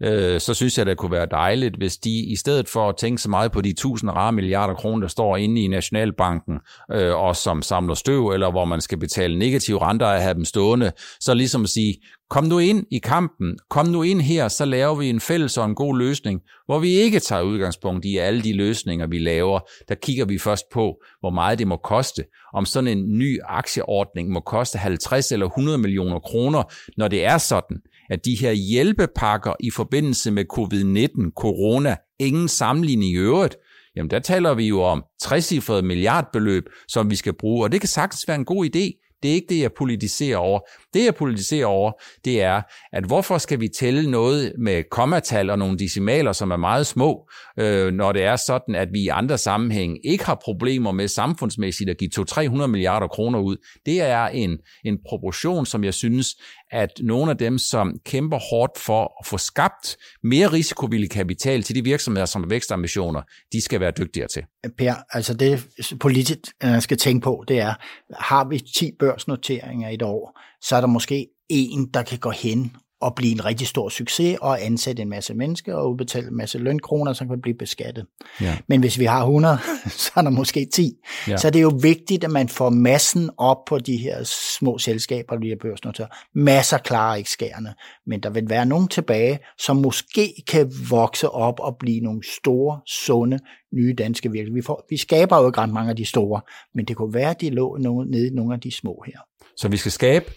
øh, 0.02 0.40
så 0.40 0.54
synes 0.54 0.78
jeg, 0.78 0.86
det 0.86 0.96
kunne 0.96 1.10
være 1.10 1.26
dejligt, 1.30 1.76
hvis 1.76 1.96
de 1.96 2.10
i 2.10 2.36
stedet 2.36 2.68
for 2.68 2.88
at 2.88 2.96
tænke 2.96 3.22
så 3.22 3.30
meget 3.30 3.52
på 3.52 3.60
de 3.60 3.72
tusind 3.72 4.10
rare 4.10 4.32
milliarder 4.32 4.74
kroner, 4.74 5.00
der 5.00 5.08
står 5.08 5.36
inde 5.36 5.60
i 5.60 5.68
Nationalbanken, 5.68 6.58
øh, 6.92 7.14
og 7.14 7.36
som 7.36 7.62
samler 7.62 7.94
støv, 7.94 8.28
eller 8.28 8.50
hvor 8.50 8.64
man 8.64 8.80
skal 8.80 8.98
betale 8.98 9.38
negative 9.38 9.82
renter 9.82 10.06
af 10.06 10.22
have 10.22 10.34
dem 10.34 10.44
stående, 10.44 10.92
så 11.20 11.34
ligesom 11.34 11.62
at 11.62 11.68
sige, 11.68 11.94
Kom 12.30 12.44
nu 12.44 12.58
ind 12.58 12.86
i 12.90 12.98
kampen, 12.98 13.58
kom 13.70 13.86
nu 13.86 14.02
ind 14.02 14.20
her, 14.20 14.48
så 14.48 14.64
laver 14.64 14.94
vi 14.94 15.08
en 15.08 15.20
fælles 15.20 15.58
og 15.58 15.64
en 15.64 15.74
god 15.74 15.98
løsning, 15.98 16.40
hvor 16.66 16.78
vi 16.78 16.88
ikke 16.88 17.20
tager 17.20 17.42
udgangspunkt 17.42 18.04
i 18.04 18.16
alle 18.16 18.42
de 18.42 18.52
løsninger, 18.52 19.06
vi 19.06 19.18
laver. 19.18 19.60
Der 19.88 19.94
kigger 19.94 20.24
vi 20.24 20.38
først 20.38 20.64
på, 20.72 21.02
hvor 21.20 21.30
meget 21.30 21.58
det 21.58 21.66
må 21.66 21.76
koste. 21.76 22.24
Om 22.54 22.64
sådan 22.64 22.98
en 22.98 23.18
ny 23.18 23.38
aktieordning 23.44 24.30
må 24.30 24.40
koste 24.40 24.78
50 24.78 25.32
eller 25.32 25.46
100 25.46 25.78
millioner 25.78 26.18
kroner, 26.18 26.62
når 26.96 27.08
det 27.08 27.24
er 27.24 27.38
sådan, 27.38 27.76
at 28.10 28.24
de 28.24 28.34
her 28.40 28.52
hjælpepakker 28.52 29.52
i 29.60 29.70
forbindelse 29.70 30.30
med 30.30 30.44
covid-19, 30.52 31.32
corona, 31.36 31.96
ingen 32.18 32.48
sammenligning 32.48 33.12
i 33.12 33.16
øvrigt, 33.16 33.56
jamen 33.96 34.10
der 34.10 34.18
taler 34.18 34.54
vi 34.54 34.68
jo 34.68 34.82
om 34.82 35.04
60 35.22 35.52
milliardbeløb, 35.82 36.64
som 36.88 37.10
vi 37.10 37.16
skal 37.16 37.32
bruge, 37.32 37.64
og 37.64 37.72
det 37.72 37.80
kan 37.80 37.88
sagtens 37.88 38.28
være 38.28 38.36
en 38.36 38.44
god 38.44 38.66
idé. 38.66 39.04
Det 39.22 39.30
er 39.30 39.34
ikke 39.34 39.54
det, 39.54 39.60
jeg 39.60 39.72
politiserer 39.72 40.36
over. 40.36 40.60
Det, 40.94 41.04
jeg 41.04 41.14
politiserer 41.14 41.66
over, 41.66 41.92
det 42.24 42.42
er, 42.42 42.62
at 42.92 43.04
hvorfor 43.04 43.38
skal 43.38 43.60
vi 43.60 43.68
tælle 43.68 44.10
noget 44.10 44.52
med 44.58 44.82
kommatal 44.90 45.50
og 45.50 45.58
nogle 45.58 45.78
decimaler, 45.78 46.32
som 46.32 46.50
er 46.50 46.56
meget 46.56 46.86
små, 46.86 47.28
øh, 47.58 47.92
når 47.92 48.12
det 48.12 48.22
er 48.22 48.36
sådan, 48.36 48.74
at 48.74 48.88
vi 48.92 49.00
i 49.00 49.08
andre 49.08 49.38
sammenhæng 49.38 49.98
ikke 50.04 50.24
har 50.24 50.40
problemer 50.44 50.92
med 50.92 51.08
samfundsmæssigt 51.08 51.90
at 51.90 51.98
give 51.98 52.10
200-300 52.20 52.66
milliarder 52.66 53.06
kroner 53.06 53.38
ud. 53.38 53.56
Det 53.86 54.00
er 54.00 54.26
en, 54.26 54.58
en 54.84 54.98
proportion, 55.08 55.66
som 55.66 55.84
jeg 55.84 55.94
synes, 55.94 56.36
at 56.70 56.90
nogle 57.00 57.30
af 57.30 57.38
dem, 57.38 57.58
som 57.58 57.94
kæmper 58.04 58.38
hårdt 58.50 58.78
for 58.78 59.02
at 59.20 59.26
få 59.26 59.38
skabt 59.38 59.96
mere 60.22 60.46
risikovillig 60.46 61.10
kapital 61.10 61.62
til 61.62 61.74
de 61.74 61.84
virksomheder, 61.84 62.26
som 62.26 62.42
har 62.42 62.48
vækstambitioner, 62.48 63.22
de 63.52 63.60
skal 63.60 63.80
være 63.80 63.92
dygtigere 63.98 64.28
til. 64.28 64.42
Per, 64.78 64.94
altså 65.10 65.34
det 65.34 65.66
politisk 66.00 66.38
øh, 66.64 66.80
skal 66.80 66.96
tænke 66.96 67.24
på, 67.24 67.44
det 67.48 67.58
er, 67.58 67.74
har 68.18 68.48
vi 68.48 68.58
10 68.58 68.92
børsnoteringer 68.98 69.88
i 69.88 69.94
et 69.94 70.02
år, 70.02 70.40
så 70.62 70.76
er 70.76 70.80
der 70.80 70.88
måske 70.88 71.26
en, 71.48 71.86
der 71.94 72.02
kan 72.02 72.18
gå 72.18 72.30
hen 72.30 72.76
og 73.00 73.14
blive 73.14 73.32
en 73.32 73.44
rigtig 73.44 73.66
stor 73.66 73.88
succes 73.88 74.38
og 74.40 74.64
ansætte 74.64 75.02
en 75.02 75.08
masse 75.08 75.34
mennesker 75.34 75.74
og 75.74 75.90
udbetale 75.90 76.26
en 76.28 76.36
masse 76.36 76.58
lønkroner, 76.58 77.12
som 77.12 77.28
kan 77.28 77.40
blive 77.40 77.56
beskattet. 77.58 78.06
Ja. 78.40 78.58
Men 78.68 78.80
hvis 78.80 78.98
vi 78.98 79.04
har 79.04 79.20
100, 79.20 79.58
så 79.86 80.12
er 80.16 80.22
der 80.22 80.30
måske 80.30 80.66
10. 80.74 80.92
Ja. 81.28 81.36
Så 81.36 81.50
det 81.50 81.58
er 81.58 81.62
jo 81.62 81.78
vigtigt, 81.82 82.24
at 82.24 82.30
man 82.30 82.48
får 82.48 82.70
massen 82.70 83.30
op 83.38 83.56
på 83.66 83.78
de 83.78 83.96
her 83.96 84.22
små 84.58 84.78
selskaber, 84.78 85.36
de 85.36 85.48
her 85.48 85.56
børsnoterer. 85.62 86.08
Masser 86.34 86.78
klarer 86.78 87.16
ikke 87.16 87.30
skærende, 87.30 87.74
men 88.06 88.20
der 88.20 88.30
vil 88.30 88.50
være 88.50 88.66
nogen 88.66 88.88
tilbage, 88.88 89.38
som 89.58 89.76
måske 89.76 90.34
kan 90.48 90.72
vokse 90.90 91.30
op 91.30 91.60
og 91.60 91.76
blive 91.80 92.00
nogle 92.00 92.20
store, 92.40 92.80
sunde, 92.86 93.38
nye 93.74 93.94
danske 93.98 94.32
virksomheder. 94.32 94.54
Vi, 94.54 94.62
får, 94.62 94.86
vi 94.90 94.96
skaber 94.96 95.38
jo 95.38 95.46
ikke 95.46 95.60
ret 95.60 95.72
mange 95.72 95.90
af 95.90 95.96
de 95.96 96.04
store, 96.04 96.40
men 96.74 96.84
det 96.84 96.96
kunne 96.96 97.14
være, 97.14 97.30
at 97.30 97.40
de 97.40 97.50
lå 97.50 97.76
nede 98.10 98.26
i 98.26 98.30
nogle 98.30 98.54
af 98.54 98.60
de 98.60 98.72
små 98.72 99.04
her. 99.06 99.18
Så 99.56 99.68
vi 99.68 99.76
skal 99.76 99.92
skabe 99.92 100.32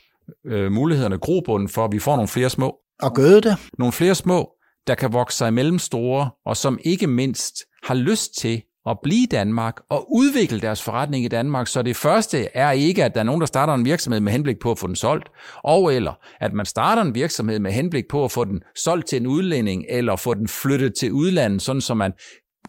øh, 0.45 0.71
mulighederne, 0.71 1.17
grobunden 1.17 1.69
for, 1.69 1.85
at 1.85 1.91
vi 1.91 1.99
får 1.99 2.15
nogle 2.15 2.27
flere 2.27 2.49
små. 2.49 2.75
Og 3.01 3.15
gøde 3.15 3.41
det. 3.41 3.57
Nogle 3.77 3.91
flere 3.91 4.15
små, 4.15 4.49
der 4.87 4.95
kan 4.95 5.13
vokse 5.13 5.37
sig 5.37 5.53
mellem 5.53 5.79
store, 5.79 6.29
og 6.45 6.57
som 6.57 6.79
ikke 6.83 7.07
mindst 7.07 7.55
har 7.83 7.95
lyst 7.95 8.37
til 8.37 8.61
at 8.89 8.97
blive 9.03 9.23
i 9.23 9.25
Danmark 9.31 9.81
og 9.89 10.07
udvikle 10.15 10.59
deres 10.59 10.83
forretning 10.83 11.25
i 11.25 11.27
Danmark. 11.27 11.67
Så 11.67 11.81
det 11.81 11.95
første 11.95 12.47
er 12.53 12.71
ikke, 12.71 13.03
at 13.03 13.13
der 13.13 13.19
er 13.19 13.23
nogen, 13.23 13.41
der 13.41 13.47
starter 13.47 13.73
en 13.73 13.85
virksomhed 13.85 14.19
med 14.19 14.31
henblik 14.31 14.59
på 14.59 14.71
at 14.71 14.77
få 14.77 14.87
den 14.87 14.95
solgt, 14.95 15.29
og 15.63 15.93
eller 15.93 16.13
at 16.39 16.53
man 16.53 16.65
starter 16.65 17.01
en 17.01 17.15
virksomhed 17.15 17.59
med 17.59 17.71
henblik 17.71 18.03
på 18.09 18.23
at 18.23 18.31
få 18.31 18.45
den 18.45 18.61
solgt 18.75 19.07
til 19.07 19.21
en 19.21 19.27
udlænding, 19.27 19.85
eller 19.89 20.15
få 20.15 20.33
den 20.33 20.47
flyttet 20.47 20.93
til 20.95 21.11
udlandet, 21.11 21.61
sådan 21.61 21.81
så 21.81 21.93
man 21.93 22.11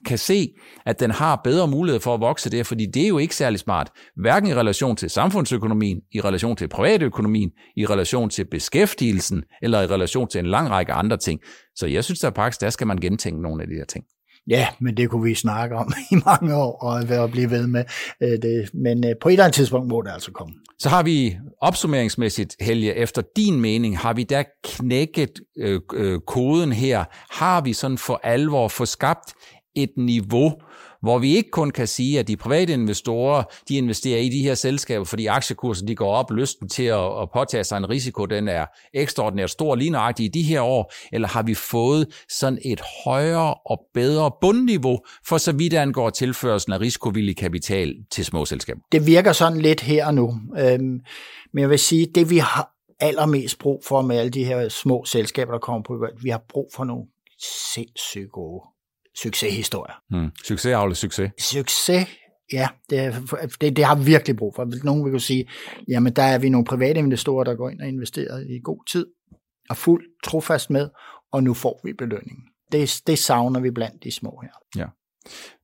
kan 0.07 0.19
se, 0.19 0.49
at 0.87 1.01
den 1.01 1.11
har 1.11 1.41
bedre 1.45 1.69
mulighed 1.69 2.01
for 2.01 2.15
at 2.15 2.21
vokse 2.21 2.51
der, 2.51 2.63
fordi 2.63 2.87
det 2.87 3.05
er 3.05 3.09
jo 3.09 3.19
ikke 3.19 3.37
særlig 3.37 3.59
smart, 3.61 3.91
hverken 4.17 4.49
i 4.49 4.55
relation 4.55 4.97
til 4.97 5.11
samfundsøkonomien, 5.11 6.01
i 6.13 6.21
relation 6.21 6.57
til 6.57 6.69
privatøkonomien, 6.69 7.51
i 7.77 7.87
relation 7.87 8.31
til 8.31 8.45
beskæftigelsen, 8.51 9.43
eller 9.63 9.83
i 9.83 9.87
relation 9.87 10.29
til 10.29 10.39
en 10.39 10.47
lang 10.47 10.71
række 10.71 10.93
andre 10.93 11.17
ting. 11.17 11.41
Så 11.77 11.87
jeg 11.87 12.05
synes, 12.05 12.21
der 12.21 12.31
faktisk, 12.37 12.61
der 12.61 12.71
skal 12.71 12.87
man 12.87 12.97
gentænke 12.97 13.43
nogle 13.43 13.63
af 13.63 13.69
de 13.69 13.75
her 13.75 13.85
ting. 13.85 14.05
Ja, 14.49 14.69
men 14.81 14.97
det 14.97 15.11
kunne 15.11 15.25
vi 15.25 15.35
snakke 15.35 15.77
om 15.77 15.93
i 16.13 16.15
mange 16.27 16.57
år 16.57 16.83
og 17.21 17.31
blive 17.31 17.51
ved 17.51 17.67
med 17.67 17.85
det. 18.21 18.75
Men 18.75 19.05
på 19.21 19.29
et 19.29 19.33
eller 19.33 19.45
andet 19.45 19.55
tidspunkt 19.55 19.89
må 19.89 20.03
det 20.03 20.11
altså 20.11 20.33
komme. 20.33 20.55
Så 20.79 20.89
har 20.89 21.03
vi 21.03 21.37
opsummeringsmæssigt, 21.61 22.57
Helge, 22.61 22.95
efter 22.95 23.23
din 23.37 23.61
mening, 23.61 23.99
har 23.99 24.13
vi 24.13 24.25
da 24.25 24.45
knækket 24.65 25.41
øh, 25.59 25.81
øh, 25.95 26.21
koden 26.27 26.73
her? 26.73 27.05
Har 27.31 27.61
vi 27.61 27.73
sådan 27.73 27.99
for 27.99 28.21
alvor 28.25 28.69
få 28.69 28.87
skabt 28.87 29.35
et 29.75 29.91
niveau, 29.97 30.53
hvor 31.03 31.19
vi 31.19 31.37
ikke 31.37 31.51
kun 31.51 31.71
kan 31.71 31.87
sige, 31.87 32.19
at 32.19 32.29
de 32.29 32.37
private 32.37 32.73
investorer, 32.73 33.43
de 33.69 33.77
investerer 33.77 34.19
i 34.21 34.29
de 34.29 34.43
her 34.43 34.55
selskaber, 34.55 35.05
fordi 35.05 35.27
aktiekursen 35.27 35.89
de 35.89 35.95
går 35.95 36.15
op, 36.15 36.31
lysten 36.31 36.69
til 36.69 36.83
at, 36.83 37.23
at 37.23 37.29
påtage 37.35 37.65
sig 37.65 37.77
en 37.77 37.91
risiko, 37.91 38.27
den 38.27 38.49
er 38.49 38.67
ekstraordinært 38.95 39.51
stor 39.51 39.75
lige 39.75 39.91
nøjagtigt 39.91 40.37
i 40.37 40.41
de 40.41 40.43
her 40.43 40.61
år, 40.61 40.93
eller 41.13 41.29
har 41.29 41.43
vi 41.43 41.55
fået 41.55 42.07
sådan 42.29 42.59
et 42.65 42.81
højere 43.05 43.55
og 43.55 43.81
bedre 43.95 44.31
bundniveau, 44.41 44.99
for 45.27 45.39
så 45.39 45.53
vidt 45.53 45.75
angår 45.75 46.11
tilførelsen 46.11 46.73
af 46.73 46.81
risikovillig 46.81 47.37
kapital 47.37 47.95
til 48.11 48.25
små 48.25 48.45
selskaber? 48.45 48.81
Det 48.93 49.07
virker 49.07 49.33
sådan 49.33 49.61
lidt 49.61 49.81
her 49.81 50.07
og 50.07 50.15
nu, 50.15 50.35
øhm, 50.59 51.01
men 51.53 51.61
jeg 51.61 51.71
vil 51.71 51.79
sige, 51.79 52.07
det 52.15 52.31
vi 52.31 52.39
har 52.39 52.73
allermest 53.01 53.59
brug 53.59 53.83
for 53.89 54.03
med 54.03 54.17
alle 54.17 54.31
de 54.31 54.45
her 54.45 54.69
små 54.69 55.05
selskaber, 55.05 55.53
der 55.53 55.59
kommer 55.59 55.83
på, 55.83 56.07
vi 56.23 56.29
har 56.29 56.43
brug 56.49 56.71
for 56.75 56.85
nogle 56.85 57.05
sindssygt 57.75 58.33
gode 58.33 58.72
succeshistorier. 59.17 59.95
Hmm. 60.11 60.31
Succes 60.45 60.73
afle 60.73 60.95
succes. 60.95 61.31
Succes, 61.39 62.09
ja, 62.53 62.69
det, 62.91 63.15
det, 63.61 63.77
det 63.77 63.85
har 63.85 63.95
vi 63.95 64.05
virkelig 64.05 64.37
brug 64.37 64.55
for. 64.55 64.85
Nogen 64.85 65.05
vil 65.05 65.11
kunne 65.11 65.21
sige, 65.21 65.49
jamen 65.89 66.13
der 66.13 66.23
er 66.23 66.39
vi 66.39 66.49
nogle 66.49 66.65
private 66.65 66.99
investorer, 66.99 67.45
der 67.45 67.55
går 67.55 67.71
ind 67.71 67.81
og 67.81 67.89
investerer 67.89 68.39
i 68.39 68.61
god 68.65 68.85
tid, 68.91 69.07
og 69.71 69.77
fuldt 69.77 70.07
trofast 70.25 70.71
med, 70.71 70.89
og 71.33 71.43
nu 71.43 71.55
får 71.55 71.81
vi 71.85 71.93
belønningen. 71.93 72.45
Det, 72.73 73.03
det 73.07 73.19
savner 73.19 73.61
vi 73.61 73.71
blandt 73.71 74.05
de 74.05 74.11
små 74.11 74.43
her. 74.43 74.83
Ja. 74.83 74.87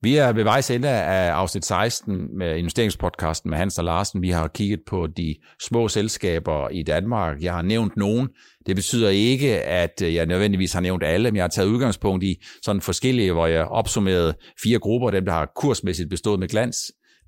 Vi 0.03 0.16
er 0.16 0.33
ved 0.33 0.44
vejs 0.44 0.71
ende 0.71 0.88
af 0.88 1.31
afsnit 1.31 1.64
16 1.64 2.38
med 2.38 2.57
investeringspodcasten 2.57 3.51
med 3.51 3.59
Hans 3.59 3.79
og 3.79 3.85
Larsen. 3.85 4.23
Vi 4.23 4.31
har 4.31 4.49
kigget 4.49 4.81
på 4.87 5.07
de 5.07 5.35
små 5.62 5.88
selskaber 5.88 6.68
i 6.68 6.83
Danmark. 6.83 7.42
Jeg 7.42 7.55
har 7.55 7.62
nævnt 7.62 7.97
nogen. 7.97 8.29
Det 8.66 8.77
betyder 8.77 9.09
ikke, 9.09 9.62
at 9.62 10.03
jeg 10.03 10.27
nødvendigvis 10.27 10.73
har 10.73 10.81
nævnt 10.81 11.03
alle, 11.03 11.31
men 11.31 11.37
jeg 11.37 11.44
har 11.44 11.49
taget 11.49 11.68
udgangspunkt 11.68 12.25
i 12.25 12.42
sådan 12.62 12.83
forskellige, 12.83 13.33
hvor 13.33 13.47
jeg 13.47 13.64
opsummerede 13.64 14.35
fire 14.62 14.79
grupper, 14.79 15.11
dem 15.11 15.25
der 15.25 15.33
har 15.33 15.53
kursmæssigt 15.57 16.11
bestået 16.11 16.40
med 16.40 16.49
glans, 16.49 16.77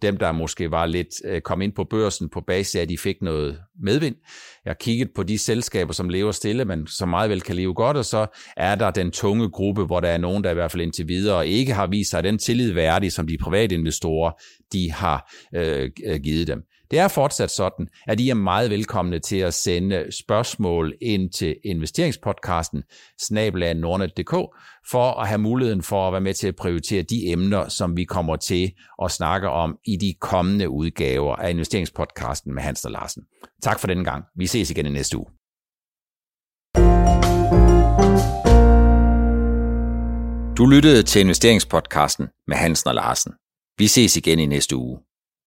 dem, 0.02 0.16
der 0.16 0.32
måske 0.32 0.70
var 0.70 0.86
lidt 0.86 1.08
øh, 1.24 1.40
kom 1.40 1.62
ind 1.62 1.72
på 1.72 1.84
børsen 1.84 2.28
på 2.28 2.40
basis 2.40 2.74
af, 2.74 2.80
at 2.80 2.88
de 2.88 2.98
fik 2.98 3.22
noget 3.22 3.58
medvind. 3.82 4.16
Jeg 4.64 4.70
har 4.70 4.76
kigget 4.80 5.10
på 5.14 5.22
de 5.22 5.38
selskaber, 5.38 5.92
som 5.92 6.08
lever 6.08 6.32
stille, 6.32 6.64
men 6.64 6.86
som 6.86 7.08
meget 7.08 7.30
vel 7.30 7.40
kan 7.40 7.56
leve 7.56 7.74
godt, 7.74 7.96
og 7.96 8.04
så 8.04 8.26
er 8.56 8.74
der 8.74 8.90
den 8.90 9.10
tunge 9.10 9.50
gruppe, 9.50 9.84
hvor 9.84 10.00
der 10.00 10.08
er 10.08 10.18
nogen, 10.18 10.44
der 10.44 10.50
i 10.50 10.54
hvert 10.54 10.70
fald 10.70 10.82
indtil 10.82 11.08
videre 11.08 11.48
ikke 11.48 11.72
har 11.72 11.86
vist 11.86 12.10
sig 12.10 12.24
den 12.24 12.38
tillid 12.38 12.72
værdig, 12.72 13.12
som 13.12 13.26
de 13.26 13.38
private 13.38 13.74
investorer 13.74 14.32
de 14.72 14.92
har 14.92 15.32
øh, 15.54 15.90
øh 16.06 16.20
givet 16.20 16.46
dem. 16.46 16.62
Det 16.90 16.98
er 16.98 17.08
fortsat 17.08 17.50
sådan, 17.50 17.88
at 18.06 18.20
I 18.20 18.30
er 18.30 18.34
meget 18.34 18.70
velkomne 18.70 19.18
til 19.18 19.36
at 19.36 19.54
sende 19.54 20.06
spørgsmål 20.12 20.94
ind 21.02 21.30
til 21.30 21.56
investeringspodcasten 21.64 22.82
snabelag.nordnet.dk 23.20 24.34
for 24.90 25.20
at 25.20 25.28
have 25.28 25.38
muligheden 25.38 25.82
for 25.82 26.06
at 26.06 26.12
være 26.12 26.20
med 26.20 26.34
til 26.34 26.48
at 26.48 26.56
prioritere 26.56 27.02
de 27.02 27.26
emner, 27.26 27.68
som 27.68 27.96
vi 27.96 28.04
kommer 28.04 28.36
til 28.36 28.72
at 29.02 29.10
snakke 29.10 29.48
om 29.48 29.78
i 29.86 29.96
de 29.96 30.14
kommende 30.20 30.70
udgaver 30.70 31.36
af 31.36 31.50
investeringspodcasten 31.50 32.54
med 32.54 32.62
Hans 32.62 32.84
og 32.84 32.90
Larsen. 32.90 33.22
Tak 33.62 33.80
for 33.80 33.86
denne 33.86 34.04
gang. 34.04 34.24
Vi 34.36 34.46
ses 34.46 34.70
igen 34.70 34.86
i 34.86 34.90
næste 34.90 35.18
uge. 35.18 35.26
Du 40.56 40.66
lyttede 40.66 41.02
til 41.02 41.20
investeringspodcasten 41.20 42.28
med 42.46 42.56
Hansen 42.56 42.88
og 42.88 42.94
Larsen. 42.94 43.32
Vi 43.78 43.86
ses 43.86 44.16
igen 44.16 44.38
i 44.38 44.46
næste 44.46 44.76
uge. 44.76 45.09